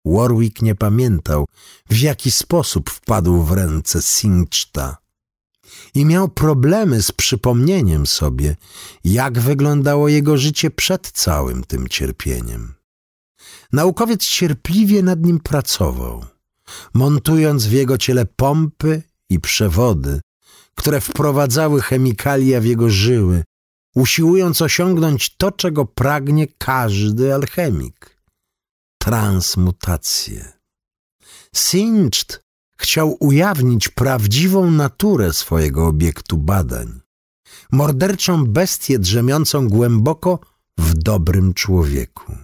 [0.04, 1.46] Warwick nie pamiętał,
[1.90, 4.96] w jaki sposób wpadł w ręce Sinchta
[5.94, 8.56] i miał problemy z przypomnieniem sobie,
[9.04, 12.74] jak wyglądało jego życie przed całym tym cierpieniem.
[13.72, 16.24] Naukowiec cierpliwie nad nim pracował,
[16.94, 20.20] montując w jego ciele pompy i przewody,
[20.74, 23.44] które wprowadzały chemikalia w jego żyły,
[23.96, 28.16] usiłując osiągnąć to, czego pragnie każdy alchemik
[28.98, 30.52] transmutację.
[31.54, 32.40] Sincht
[32.78, 37.00] chciał ujawnić prawdziwą naturę swojego obiektu badań.
[37.72, 40.38] Morderczą bestię drzemiącą głęboko
[40.78, 42.36] w dobrym człowieku.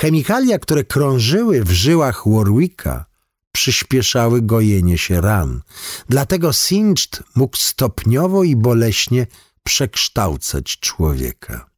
[0.00, 3.04] Chemikalia, które krążyły w żyłach Warwicka,
[3.52, 5.62] przyspieszały gojenie się ran.
[6.08, 9.26] Dlatego Sincht mógł stopniowo i boleśnie
[9.66, 11.70] przekształcać człowieka.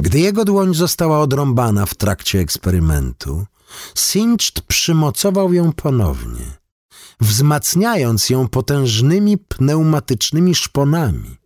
[0.00, 3.46] Gdy jego dłoń została odrąbana w trakcie eksperymentu,
[3.94, 6.58] Sincht przymocował ją ponownie,
[7.20, 11.36] wzmacniając ją potężnymi pneumatycznymi szponami,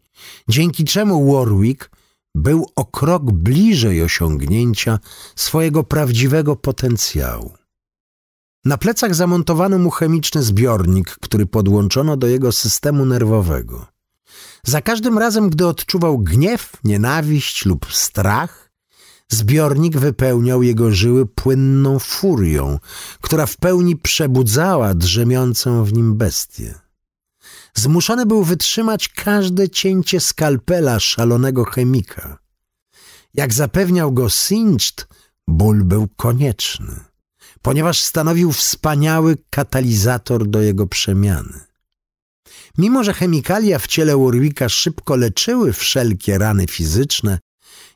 [0.48, 1.90] dzięki czemu Warwick
[2.34, 4.98] był o krok bliżej osiągnięcia
[5.36, 7.52] swojego prawdziwego potencjału.
[8.64, 13.93] Na plecach zamontowano mu chemiczny zbiornik, który podłączono do jego systemu nerwowego.
[14.66, 18.64] Za każdym razem, gdy odczuwał gniew, nienawiść lub strach,
[19.28, 22.78] Zbiornik wypełniał jego żyły płynną furią,
[23.20, 26.74] która w pełni przebudzała drzemiącą w nim bestię.
[27.74, 32.38] Zmuszony był wytrzymać każde cięcie skalpela szalonego chemika.
[33.34, 35.08] Jak zapewniał go Sincht,
[35.48, 37.00] ból był konieczny,
[37.62, 41.60] ponieważ stanowił wspaniały katalizator do jego przemiany.
[42.78, 47.38] Mimo, że chemikalia w ciele Warwicka szybko leczyły wszelkie rany fizyczne,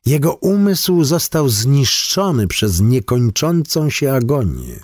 [0.06, 4.80] jego umysł został zniszczony przez niekończącą się agonię.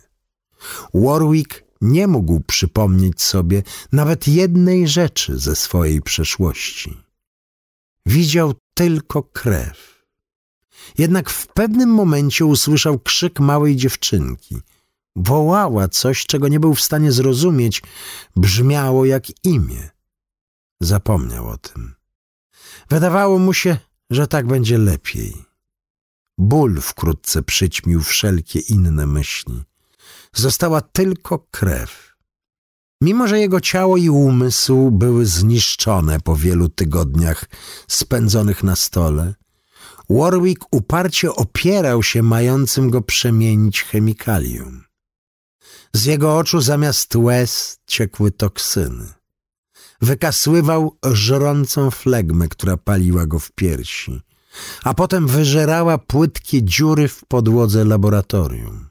[0.94, 3.62] Warwick nie mógł przypomnieć sobie
[3.92, 6.96] nawet jednej rzeczy ze swojej przeszłości.
[8.06, 10.04] Widział tylko krew.
[10.98, 14.60] Jednak w pewnym momencie usłyszał krzyk małej dziewczynki.
[15.16, 17.82] Wołała coś, czego nie był w stanie zrozumieć.
[18.36, 19.90] Brzmiało jak imię.
[20.80, 21.94] Zapomniał o tym.
[22.90, 23.76] Wydawało mu się,
[24.10, 25.44] że tak będzie lepiej.
[26.38, 29.62] Ból wkrótce przyćmił wszelkie inne myśli.
[30.32, 32.14] Została tylko krew.
[33.00, 37.44] Mimo, że jego ciało i umysł były zniszczone po wielu tygodniach
[37.88, 39.34] spędzonych na stole,
[40.10, 44.84] Warwick uparcie opierał się mającym go przemienić chemikalium.
[45.94, 49.12] Z jego oczu zamiast łez ciekły toksyny
[50.00, 54.20] wykasływał żrącą flegmę, która paliła go w piersi,
[54.84, 58.88] a potem wyżerała płytkie dziury w podłodze laboratorium.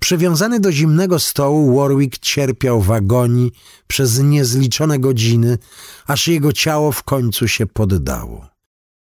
[0.00, 3.52] Przywiązany do zimnego stołu, Warwick cierpiał w agonii
[3.86, 5.58] przez niezliczone godziny,
[6.06, 8.48] aż jego ciało w końcu się poddało.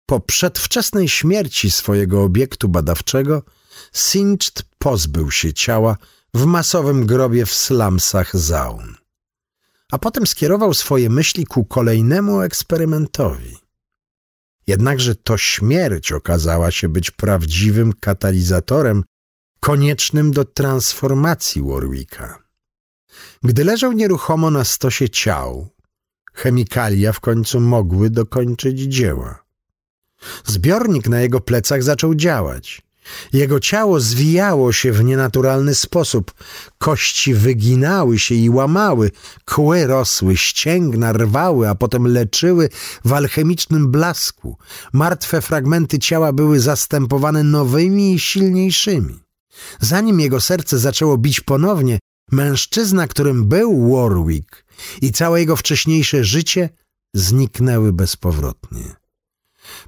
[0.06, 3.44] Po przedwczesnej śmierci swojego obiektu badawczego,
[3.94, 5.98] Singed pozbył się ciała
[6.36, 8.96] w masowym grobie w slumsach Zaun.
[9.92, 13.58] A potem skierował swoje myśli ku kolejnemu eksperymentowi.
[14.68, 19.04] Jednakże to śmierć okazała się być prawdziwym katalizatorem
[19.60, 22.44] koniecznym do transformacji Warwicka.
[23.44, 25.68] Gdy leżał nieruchomo na stosie ciał,
[26.34, 29.46] chemikalia w końcu mogły dokończyć dzieła.
[30.46, 32.85] Zbiornik na jego plecach zaczął działać.
[33.34, 36.34] Jego ciało zwijało się w nienaturalny sposób.
[36.78, 39.12] Kości wyginały się i łamały,
[39.46, 42.70] kły rosły, ścięgna rwały, a potem leczyły
[43.06, 44.58] w alchemicznym blasku.
[44.94, 49.20] Martwe fragmenty ciała były zastępowane nowymi i silniejszymi.
[49.80, 52.00] Zanim jego serce zaczęło bić ponownie,
[52.32, 54.66] mężczyzna, którym był Warwick
[55.02, 56.70] i całe jego wcześniejsze życie
[57.14, 58.96] zniknęły bezpowrotnie.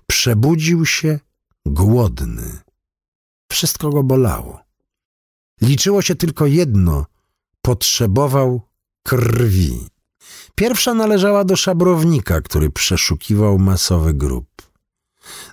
[0.07, 1.19] Przebudził się
[1.65, 2.66] głodny.
[3.51, 4.59] Wszystko go bolało.
[5.61, 7.05] Liczyło się tylko jedno
[7.61, 8.61] potrzebował
[9.03, 9.87] krwi.
[10.55, 14.47] Pierwsza należała do szabrownika, który przeszukiwał masowy grób.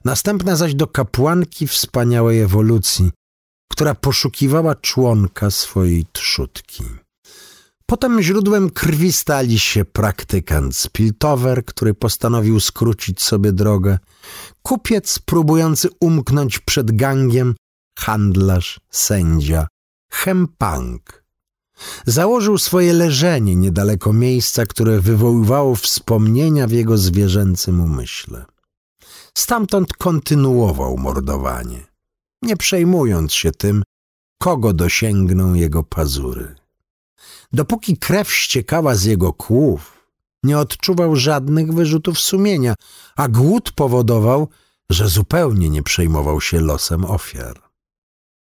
[0.04, 3.10] Następna zaś do kapłanki wspaniałej ewolucji,
[3.70, 6.84] która poszukiwała członka swojej trzutki.
[7.86, 13.98] Potem źródłem krwi stali się praktykant Spiltover, który postanowił skrócić sobie drogę,
[14.62, 17.54] kupiec próbujący umknąć przed gangiem,
[17.98, 19.66] handlarz, sędzia,
[20.10, 21.24] Hempang.
[22.06, 28.44] Założył swoje leżenie niedaleko miejsca, które wywoływało wspomnienia w jego zwierzęcym umyśle.
[29.38, 31.94] Stamtąd kontynuował mordowanie
[32.44, 33.82] nie przejmując się tym,
[34.38, 36.54] kogo dosięgną jego pazury.
[37.52, 40.10] Dopóki krew ściekała z jego kłów,
[40.42, 42.74] nie odczuwał żadnych wyrzutów sumienia,
[43.16, 44.48] a głód powodował,
[44.90, 47.63] że zupełnie nie przejmował się losem ofiar.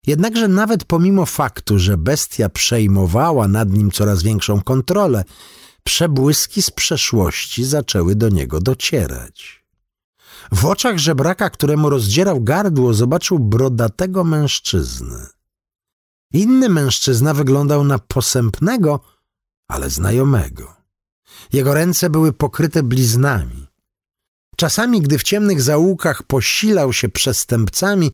[0.07, 5.25] Jednakże nawet pomimo faktu, że bestia przejmowała nad nim coraz większą kontrolę,
[5.83, 9.65] przebłyski z przeszłości zaczęły do niego docierać.
[10.53, 15.27] W oczach żebraka, któremu rozdzierał gardło, zobaczył brodatego mężczyznę.
[16.33, 19.01] Inny mężczyzna wyglądał na posępnego,
[19.69, 20.75] ale znajomego.
[21.53, 23.67] Jego ręce były pokryte bliznami.
[24.57, 28.13] Czasami, gdy w ciemnych zaułkach posilał się przestępcami,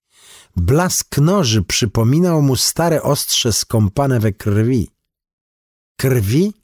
[0.56, 4.90] blask noży przypominał mu stare ostrze skąpane we krwi.
[5.96, 6.54] Krwi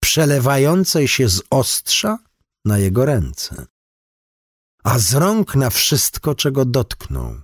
[0.00, 2.18] przelewającej się z ostrza
[2.64, 3.66] na jego ręce
[4.82, 7.40] a z rąk na wszystko, czego dotknął.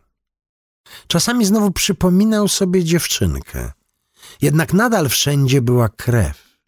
[1.07, 3.73] Czasami znowu przypominał sobie dziewczynkę,
[4.43, 6.59] jednak nadal wszędzie była krew.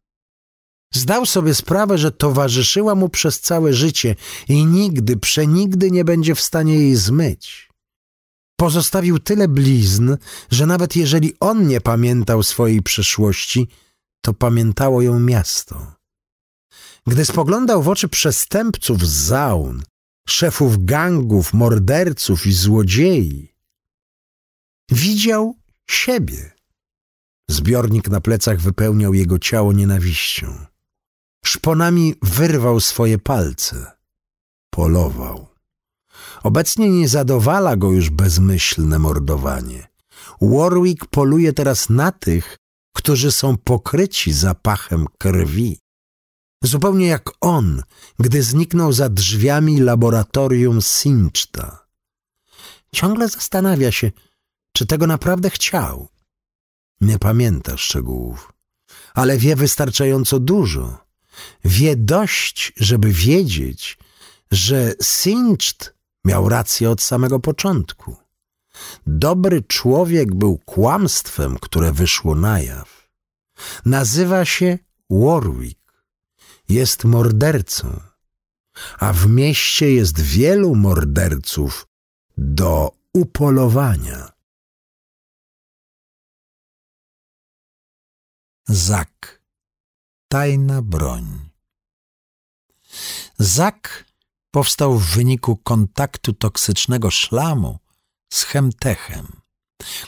[0.95, 4.17] Zdał sobie sprawę, że towarzyszyła mu przez całe życie
[4.49, 7.70] i nigdy, przenigdy nie będzie w stanie jej zmyć.
[8.61, 10.17] Pozostawił tyle blizn,
[10.51, 13.69] że nawet jeżeli on nie pamiętał swojej przeszłości,
[14.21, 15.95] to pamiętało ją miasto.
[17.07, 19.83] Gdy spoglądał w oczy przestępców z zaun,
[20.29, 23.55] szefów gangów, morderców i złodziei.
[24.91, 25.57] Widział
[25.91, 26.51] siebie.
[27.51, 30.67] Zbiornik na plecach wypełniał jego ciało nienawiścią.
[31.45, 33.93] Szponami wyrwał swoje palce.
[34.71, 35.50] Polował.
[36.43, 39.89] Obecnie nie zadowala go już bezmyślne mordowanie.
[40.41, 42.57] Warwick poluje teraz na tych,
[42.97, 45.79] którzy są pokryci zapachem krwi.
[46.65, 47.83] Zupełnie jak on,
[48.19, 51.87] gdy zniknął za drzwiami laboratorium Sinchta.
[52.95, 54.11] Ciągle zastanawia się,
[54.77, 56.09] czy tego naprawdę chciał.
[57.01, 58.53] Nie pamięta szczegółów,
[59.15, 60.99] ale wie wystarczająco dużo.
[61.65, 63.99] Wie dość, żeby wiedzieć,
[64.51, 68.17] że Sincht miał rację od samego początku.
[69.07, 73.11] Dobry człowiek był kłamstwem, które wyszło na jaw.
[73.85, 74.79] Nazywa się
[75.11, 76.05] Warwick
[76.69, 78.01] jest mordercą,
[78.99, 81.87] a w mieście jest wielu morderców
[82.37, 84.33] do upolowania.
[88.69, 89.43] Zak.
[90.29, 91.51] Tajna broń.
[93.39, 94.05] Zak
[94.51, 97.79] powstał w wyniku kontaktu toksycznego szlamu
[98.33, 99.27] z chemtechem,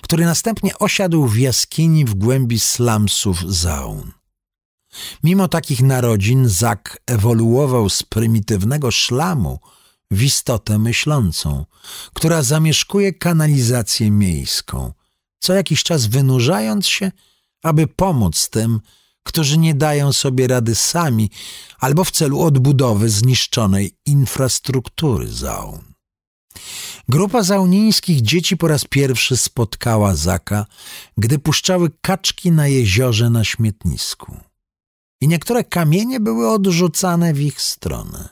[0.03, 4.13] który następnie osiadł w jaskini w głębi slumsów Zaun.
[5.23, 9.59] Mimo takich narodzin Zak ewoluował z prymitywnego szlamu
[10.11, 11.67] w istotę myślącą,
[12.15, 14.93] która zamieszkuje kanalizację miejską,
[15.39, 17.13] co jakiś czas wynurzając się,
[17.63, 18.81] aby pomóc tym,
[19.23, 21.31] którzy nie dają sobie rady sami
[21.79, 25.93] albo w celu odbudowy zniszczonej infrastruktury zaun.
[27.09, 30.67] Grupa zaunińskich dzieci po raz pierwszy spotkała Zaka,
[31.19, 34.37] gdy puszczały kaczki na jeziorze na śmietnisku.
[35.21, 38.29] I niektóre kamienie były odrzucane w ich stronę.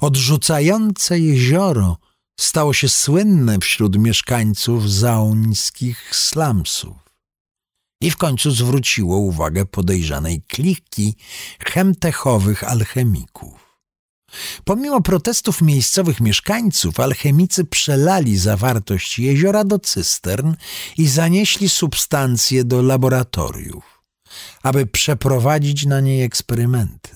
[0.00, 1.96] Odrzucające jezioro
[2.40, 7.05] stało się słynne wśród mieszkańców zauńskich slumsów
[8.00, 11.14] i w końcu zwróciło uwagę podejrzanej kliki
[11.58, 13.66] chemtechowych alchemików.
[14.64, 20.54] Pomimo protestów miejscowych mieszkańców, alchemicy przelali zawartość jeziora do cystern
[20.98, 24.02] i zanieśli substancje do laboratoriów,
[24.62, 27.10] aby przeprowadzić na niej eksperymenty.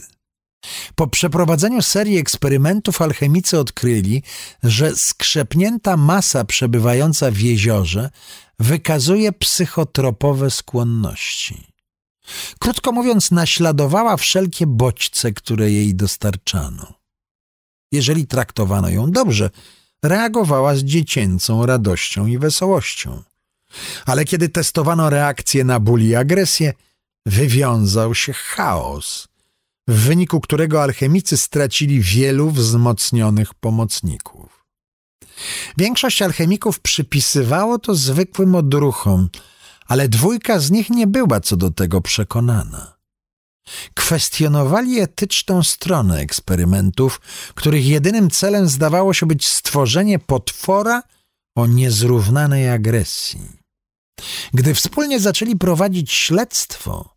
[0.94, 4.22] Po przeprowadzeniu serii eksperymentów alchemicy odkryli,
[4.62, 8.10] że skrzepnięta masa przebywająca w jeziorze
[8.60, 11.66] wykazuje psychotropowe skłonności.
[12.58, 16.94] Krótko mówiąc, naśladowała wszelkie bodźce, które jej dostarczano.
[17.92, 19.50] Jeżeli traktowano ją dobrze,
[20.04, 23.22] reagowała z dziecięcą radością i wesołością.
[24.06, 26.72] Ale kiedy testowano reakcję na ból i agresję,
[27.26, 29.28] wywiązał się chaos,
[29.88, 34.59] w wyniku którego alchemicy stracili wielu wzmocnionych pomocników.
[35.76, 39.28] Większość alchemików przypisywało to zwykłym odruchom,
[39.86, 43.00] ale dwójka z nich nie była co do tego przekonana.
[43.94, 47.20] Kwestionowali etyczną stronę eksperymentów,
[47.54, 51.02] których jedynym celem zdawało się być stworzenie potwora
[51.56, 53.40] o niezrównanej agresji.
[54.54, 57.16] Gdy wspólnie zaczęli prowadzić śledztwo,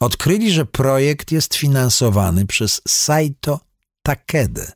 [0.00, 3.60] odkryli, że projekt jest finansowany przez Saito
[4.02, 4.72] Takede,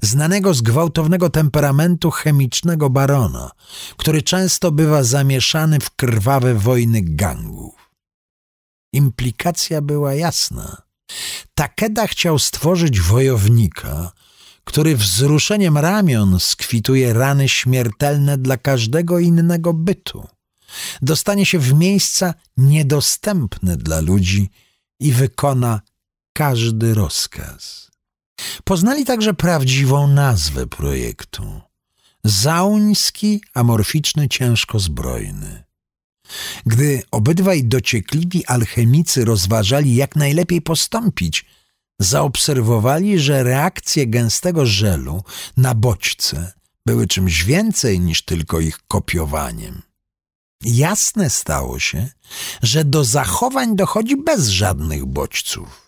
[0.00, 3.50] znanego z gwałtownego temperamentu chemicznego barona,
[3.96, 7.90] który często bywa zamieszany w krwawe wojny gangów.
[8.92, 10.82] Implikacja była jasna.
[11.54, 14.12] Takeda chciał stworzyć wojownika,
[14.64, 20.26] który wzruszeniem ramion skwituje rany śmiertelne dla każdego innego bytu.
[21.02, 24.50] Dostanie się w miejsca niedostępne dla ludzi
[25.00, 25.80] i wykona
[26.32, 27.87] każdy rozkaz.
[28.64, 31.60] Poznali także prawdziwą nazwę projektu.
[32.24, 35.64] Zauński amorficzny ciężkozbrojny.
[36.66, 41.44] Gdy obydwaj dociekliwi alchemicy rozważali, jak najlepiej postąpić,
[41.98, 45.22] zaobserwowali, że reakcje gęstego żelu
[45.56, 46.52] na bodźce
[46.86, 49.82] były czymś więcej niż tylko ich kopiowaniem.
[50.64, 52.08] Jasne stało się,
[52.62, 55.87] że do zachowań dochodzi bez żadnych bodźców.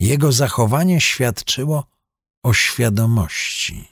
[0.00, 1.86] Jego zachowanie świadczyło
[2.42, 3.88] o świadomości.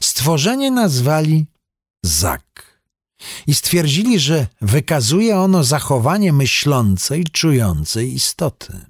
[0.00, 1.46] Stworzenie nazwali
[2.04, 2.80] Zak
[3.46, 8.80] i stwierdzili, że wykazuje ono zachowanie myślącej, czującej istoty.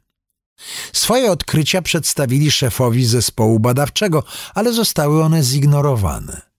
[0.92, 4.22] Swoje odkrycia przedstawili szefowi zespołu badawczego,
[4.54, 6.53] ale zostały one zignorowane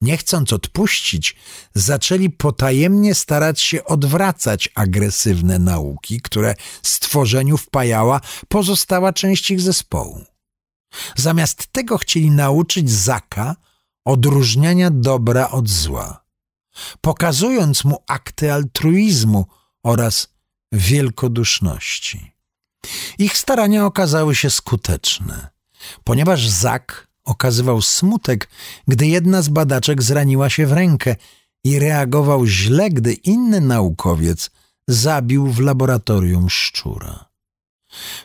[0.00, 1.36] nie chcąc odpuścić,
[1.74, 10.24] zaczęli potajemnie starać się odwracać agresywne nauki, które stworzeniu wpajała pozostała część ich zespołu.
[11.16, 13.56] Zamiast tego chcieli nauczyć Zaka
[14.04, 16.24] odróżniania dobra od zła,
[17.00, 19.46] pokazując mu akty altruizmu
[19.82, 20.28] oraz
[20.72, 22.32] wielkoduszności.
[23.18, 25.48] Ich starania okazały się skuteczne,
[26.04, 28.48] ponieważ Zak okazywał smutek,
[28.88, 31.16] gdy jedna z badaczek zraniła się w rękę
[31.64, 34.50] i reagował źle, gdy inny naukowiec
[34.88, 37.30] zabił w laboratorium szczura.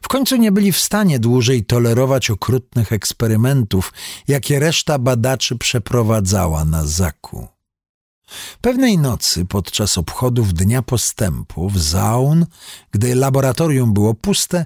[0.02, 3.94] W końcu nie byli w stanie dłużej tolerować okrutnych eksperymentów,
[4.28, 7.48] jakie reszta badaczy przeprowadzała na Zaku.
[8.62, 12.46] Pewnej nocy podczas obchodów Dnia Postępu w Zaun,
[12.92, 14.66] gdy laboratorium było puste,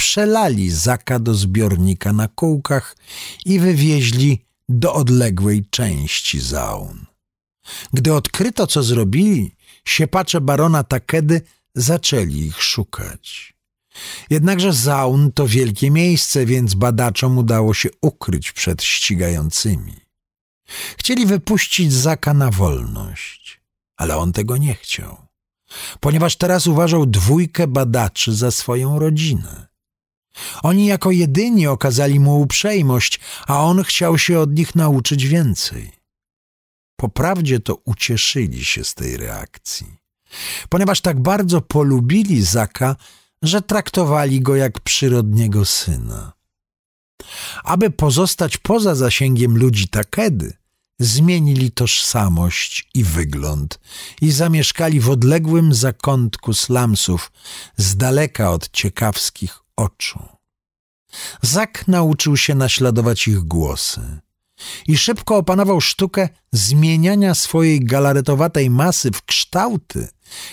[0.00, 2.96] przelali Zaka do zbiornika na kółkach
[3.44, 7.06] i wywieźli do odległej części Zaun.
[7.92, 11.40] Gdy odkryto, co zrobili, siepacze barona Takedy
[11.74, 13.54] zaczęli ich szukać.
[14.30, 19.96] Jednakże Zaun to wielkie miejsce, więc badaczom udało się ukryć przed ścigającymi.
[20.98, 23.60] Chcieli wypuścić Zaka na wolność,
[23.96, 25.26] ale on tego nie chciał,
[26.00, 29.69] ponieważ teraz uważał dwójkę badaczy za swoją rodzinę.
[30.62, 35.92] Oni jako jedyni okazali mu uprzejmość, a on chciał się od nich nauczyć więcej.
[36.96, 39.96] Poprawdzie to ucieszyli się z tej reakcji,
[40.68, 42.96] ponieważ tak bardzo polubili Zaka,
[43.42, 46.32] że traktowali go jak przyrodniego syna.
[47.64, 50.52] Aby pozostać poza zasięgiem ludzi Takedy,
[51.00, 53.80] zmienili tożsamość i wygląd
[54.20, 57.32] i zamieszkali w odległym zakątku slumsów,
[57.76, 60.18] z daleka od ciekawskich oczu.
[61.42, 64.20] Zak nauczył się naśladować ich głosy
[64.86, 70.08] i szybko opanował sztukę zmieniania swojej galaretowatej masy w kształty,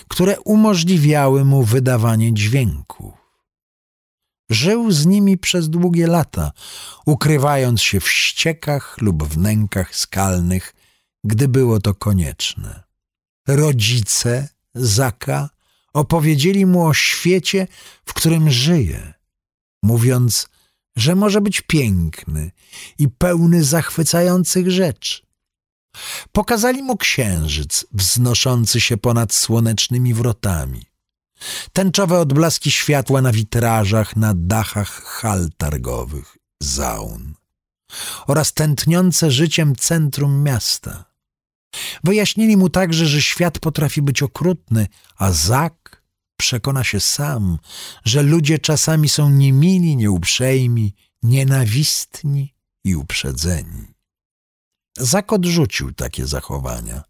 [0.08, 3.14] które umożliwiały mu wydawanie dźwięków.
[4.50, 6.52] Żył z nimi przez długie lata,
[7.06, 10.74] ukrywając się w ściekach lub w nękach skalnych,
[11.24, 12.82] gdy było to konieczne.
[13.48, 15.50] Rodzice Zaka
[15.92, 17.66] opowiedzieli mu o świecie,
[18.04, 19.14] w którym żyje,
[19.82, 20.48] mówiąc,
[20.96, 22.50] że może być piękny
[22.98, 25.22] i pełny zachwycających rzeczy.
[26.32, 30.82] Pokazali mu księżyc wznoszący się ponad słonecznymi wrotami,
[31.72, 37.34] tęczowe odblaski światła na witrażach na dachach hal targowych, zaun
[38.26, 41.04] oraz tętniące życiem centrum miasta.
[42.04, 44.86] Wyjaśnili mu także, że świat potrafi być okrutny,
[45.16, 45.87] a Zak
[46.38, 47.58] przekona się sam,
[48.04, 52.54] że ludzie czasami są niemili, nieuprzejmi, nienawistni
[52.84, 53.86] i uprzedzeni.
[54.98, 57.02] Zak odrzucił takie zachowania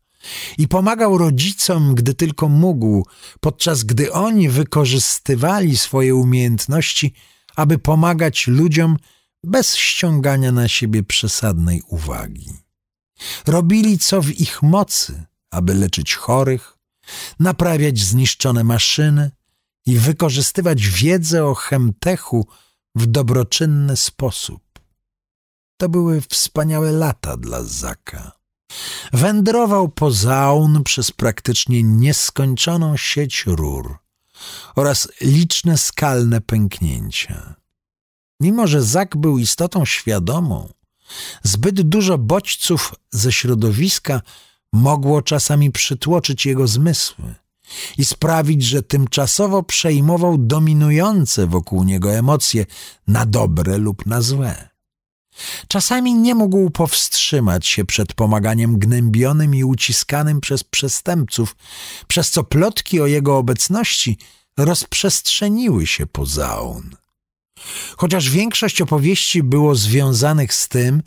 [0.59, 3.07] i pomagał rodzicom, gdy tylko mógł,
[3.41, 7.15] podczas gdy oni wykorzystywali swoje umiejętności,
[7.57, 8.97] aby pomagać ludziom
[9.45, 12.51] bez ściągania na siebie przesadnej uwagi.
[13.47, 16.78] Robili co w ich mocy, aby leczyć chorych,
[17.41, 19.31] naprawiać zniszczone maszyny
[19.87, 22.47] i wykorzystywać wiedzę o chemtechu
[22.95, 24.63] w dobroczynny sposób.
[25.77, 28.33] To były wspaniałe lata dla Zaka.
[29.13, 33.99] Wędrował po Zaun przez praktycznie nieskończoną sieć rur
[34.77, 37.55] oraz liczne skalne pęknięcia.
[38.41, 40.69] Mimo, że Zak był istotą świadomą,
[41.43, 44.23] zbyt dużo bodźców ze środowiska
[44.73, 47.35] mogło czasami przytłoczyć jego zmysły
[47.99, 52.67] i sprawić, że tymczasowo przejmował dominujące wokół niego emocje
[53.07, 54.69] na dobre lub na złe.
[55.69, 61.57] Czasami nie mógł powstrzymać się przed pomaganiem gnębionym i uciskanym przez przestępców,
[62.09, 64.19] przez co plotki o jego obecności
[64.57, 66.97] rozprzestrzeniły się po Zaun.
[67.97, 71.03] Chociaż większość opowieści było związanych z tym,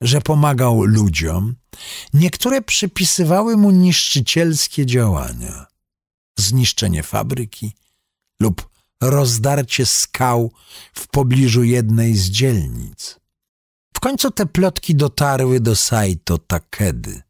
[0.00, 1.54] że pomagał ludziom,
[2.14, 5.66] niektóre przypisywały mu niszczycielskie działania.
[6.38, 7.72] Zniszczenie fabryki
[8.40, 8.68] lub
[9.00, 10.52] rozdarcie skał
[10.94, 13.20] w pobliżu jednej z dzielnic.
[13.96, 17.22] W końcu te plotki dotarły do Saito Takedy,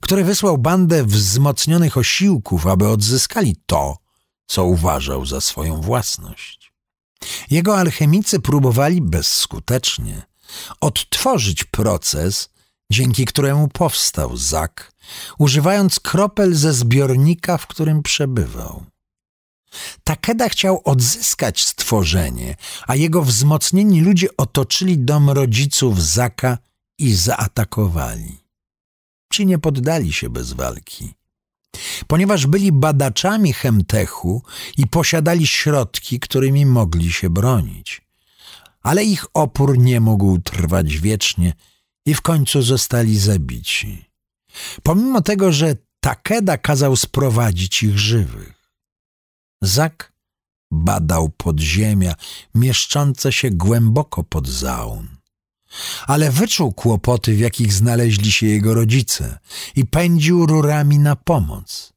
[0.00, 3.98] który wysłał bandę wzmocnionych osiłków, aby odzyskali to,
[4.46, 6.72] co uważał za swoją własność.
[7.50, 10.29] Jego alchemicy próbowali bezskutecznie
[10.80, 12.50] odtworzyć proces,
[12.92, 14.92] dzięki któremu powstał Zak,
[15.38, 18.84] używając kropel ze zbiornika, w którym przebywał.
[20.04, 22.56] Takeda chciał odzyskać stworzenie,
[22.86, 26.58] a jego wzmocnieni ludzie otoczyli dom rodziców Zaka
[26.98, 28.38] i zaatakowali.
[29.32, 31.14] Ci nie poddali się bez walki.
[32.06, 34.42] Ponieważ byli badaczami chemtechu
[34.76, 38.02] i posiadali środki, którymi mogli się bronić.
[38.82, 41.52] Ale ich opór nie mógł trwać wiecznie
[42.06, 44.04] i w końcu zostali zabici.
[44.82, 48.72] Pomimo tego, że Takeda kazał sprowadzić ich żywych.
[49.62, 50.12] Zak
[50.72, 52.14] badał podziemia
[52.54, 55.08] mieszczące się głęboko pod zaun.
[56.06, 59.38] Ale wyczuł kłopoty, w jakich znaleźli się jego rodzice
[59.76, 61.92] i pędził rurami na pomoc.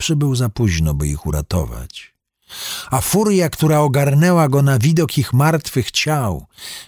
[0.00, 2.14] Przybył za późno, by ich uratować.
[2.90, 6.46] A furia, która ogarnęła go na widok ich martwych ciał,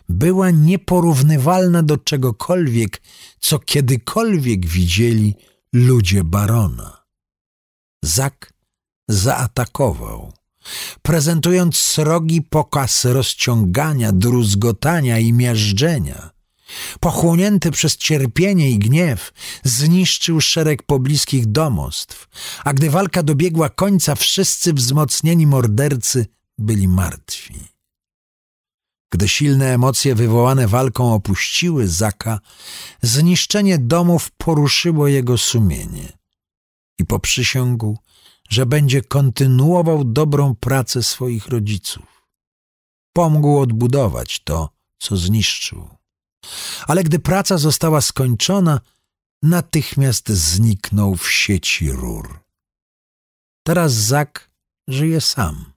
[0.08, 3.02] była nieporównywalna do czegokolwiek,
[3.40, 5.34] co kiedykolwiek widzieli
[5.72, 7.04] ludzie barona.
[8.04, 8.52] Zak
[9.08, 10.32] zaatakował,
[11.02, 16.39] prezentując srogi pokaz rozciągania, druzgotania i miażdżenia.
[17.00, 19.32] Pochłonięty przez cierpienie i gniew,
[19.64, 22.28] zniszczył szereg pobliskich domostw,
[22.64, 26.26] a gdy walka dobiegła końca, wszyscy wzmocnieni mordercy
[26.58, 27.54] byli martwi.
[29.12, 32.40] Gdy silne emocje wywołane walką opuściły Zaka,
[33.02, 36.12] zniszczenie domów poruszyło jego sumienie
[36.98, 37.98] i poprzysiągł,
[38.48, 42.26] że będzie kontynuował dobrą pracę swoich rodziców.
[43.12, 45.99] Pomógł odbudować to, co zniszczył.
[46.86, 48.80] Ale gdy praca została skończona,
[49.42, 52.40] natychmiast zniknął w sieci rur.
[53.62, 54.50] Teraz Zak
[54.88, 55.72] żyje sam,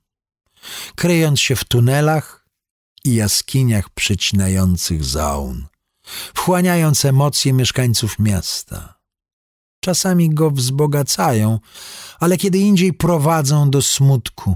[0.96, 2.48] kryjąc się w tunelach
[3.04, 5.68] i jaskiniach przecinających zaun,
[6.34, 9.00] wchłaniając emocje mieszkańców miasta.
[9.80, 11.60] Czasami go wzbogacają,
[12.20, 14.56] ale kiedy indziej prowadzą do smutku,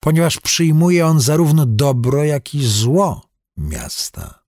[0.00, 4.41] ponieważ przyjmuje on zarówno dobro, jak i zło miasta.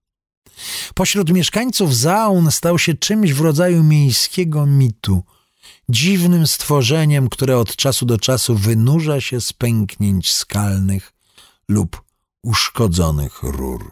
[0.95, 5.23] Pośród mieszkańców Zaun stał się czymś w rodzaju miejskiego mitu,
[5.89, 11.13] dziwnym stworzeniem, które od czasu do czasu wynurza się z pęknięć skalnych
[11.69, 12.03] lub
[12.43, 13.91] uszkodzonych rur.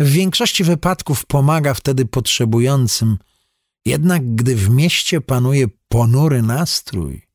[0.00, 3.18] W większości wypadków pomaga wtedy potrzebującym,
[3.86, 7.26] jednak gdy w mieście panuje ponury nastrój,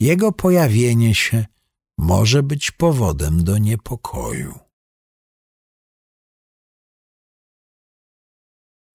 [0.00, 1.46] jego pojawienie się
[1.98, 4.67] może być powodem do niepokoju.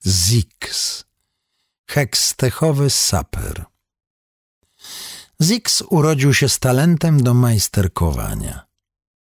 [0.07, 1.03] Zix,
[1.89, 3.65] hekstechowy saper.
[5.41, 8.65] Zix urodził się z talentem do majsterkowania,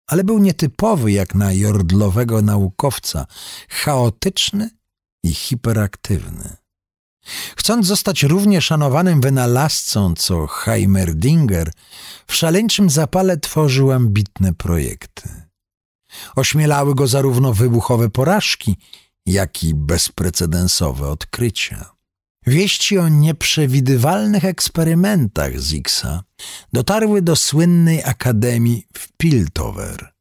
[0.06, 3.26] ale był nietypowy jak na jordlowego naukowca,
[3.68, 4.70] chaotyczny
[5.22, 6.56] i hiperaktywny.
[7.56, 11.72] Chcąc zostać równie szanowanym wynalazcą co Heimerdinger,
[12.26, 15.42] w szaleńczym zapale tworzył ambitne projekty.
[16.36, 18.76] Ośmielały go zarówno wybuchowe porażki,
[19.26, 21.92] jak i bezprecedensowe odkrycia.
[22.46, 26.22] Wieści o nieprzewidywalnych eksperymentach Zixa
[26.72, 30.12] dotarły do słynnej akademii w Piltover,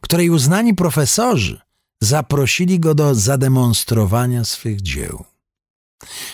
[0.00, 1.60] której uznani profesorzy
[2.00, 5.24] zaprosili go do zademonstrowania swych dzieł.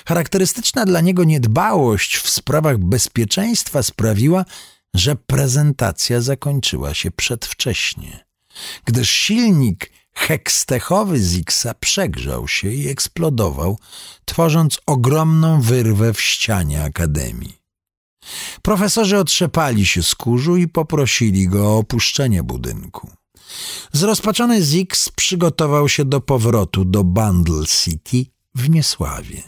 [0.06, 4.44] Charakterystyczna dla niego niedbałość w sprawach bezpieczeństwa sprawiła,
[4.94, 8.26] że prezentacja zakończyła się przedwcześnie,
[8.84, 13.78] gdyż silnik hekstechowy Zixa przegrzał się i eksplodował,
[14.24, 17.58] tworząc ogromną wyrwę w ścianie akademii.
[18.62, 23.10] Profesorzy otrzepali się z kurzu i poprosili go o opuszczenie budynku.
[23.92, 29.42] Zrozpaczony Zix przygotował się do powrotu do Bundle City w Niesławie.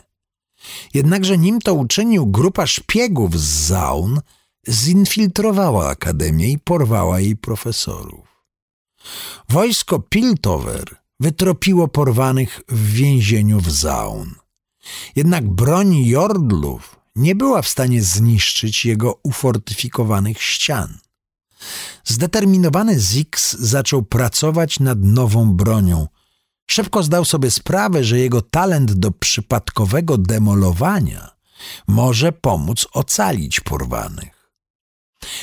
[0.95, 4.21] Jednakże nim to uczynił, grupa szpiegów z Zaun
[4.69, 8.28] zinfiltrowała akademię i porwała jej profesorów.
[9.49, 14.35] Wojsko Piltover wytropiło porwanych w więzieniu w Zaun.
[15.17, 20.99] Jednak broń Jordlów nie była w stanie zniszczyć jego ufortyfikowanych ścian.
[22.05, 26.07] Zdeterminowany Zix zaczął pracować nad nową bronią.
[26.71, 31.31] Szybko zdał sobie sprawę, że jego talent do przypadkowego demolowania
[31.87, 34.38] może pomóc ocalić porwanych.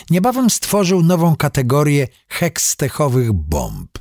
[0.10, 3.99] Niebawem stworzył nową kategorię hekstechowych bomb.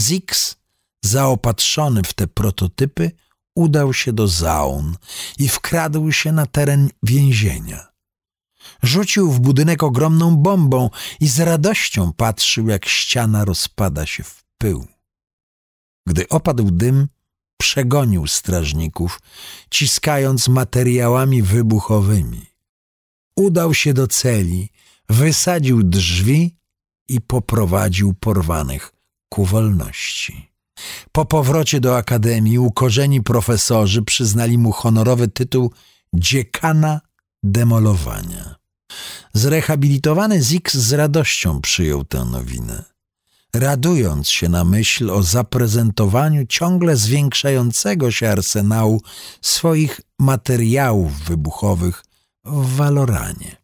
[0.00, 0.56] Zix,
[1.04, 3.10] zaopatrzony w te prototypy,
[3.56, 4.96] udał się do zaun
[5.38, 7.86] i wkradł się na teren więzienia.
[8.82, 10.90] Rzucił w budynek ogromną bombą
[11.20, 14.86] i z radością patrzył, jak ściana rozpada się w pył.
[16.06, 17.08] Gdy opadł dym,
[17.60, 19.20] przegonił strażników,
[19.70, 22.53] ciskając materiałami wybuchowymi
[23.36, 24.68] udał się do celi,
[25.08, 26.56] wysadził drzwi
[27.08, 28.92] i poprowadził porwanych
[29.28, 30.50] ku wolności.
[31.12, 35.70] Po powrocie do akademii ukorzeni profesorzy przyznali mu honorowy tytuł
[36.14, 37.00] dziekana
[37.42, 38.54] demolowania.
[39.32, 42.84] Zrehabilitowany Zix z radością przyjął tę nowinę,
[43.54, 49.02] radując się na myśl o zaprezentowaniu ciągle zwiększającego się arsenału
[49.42, 52.04] swoich materiałów wybuchowych
[52.44, 53.63] w Waloranie.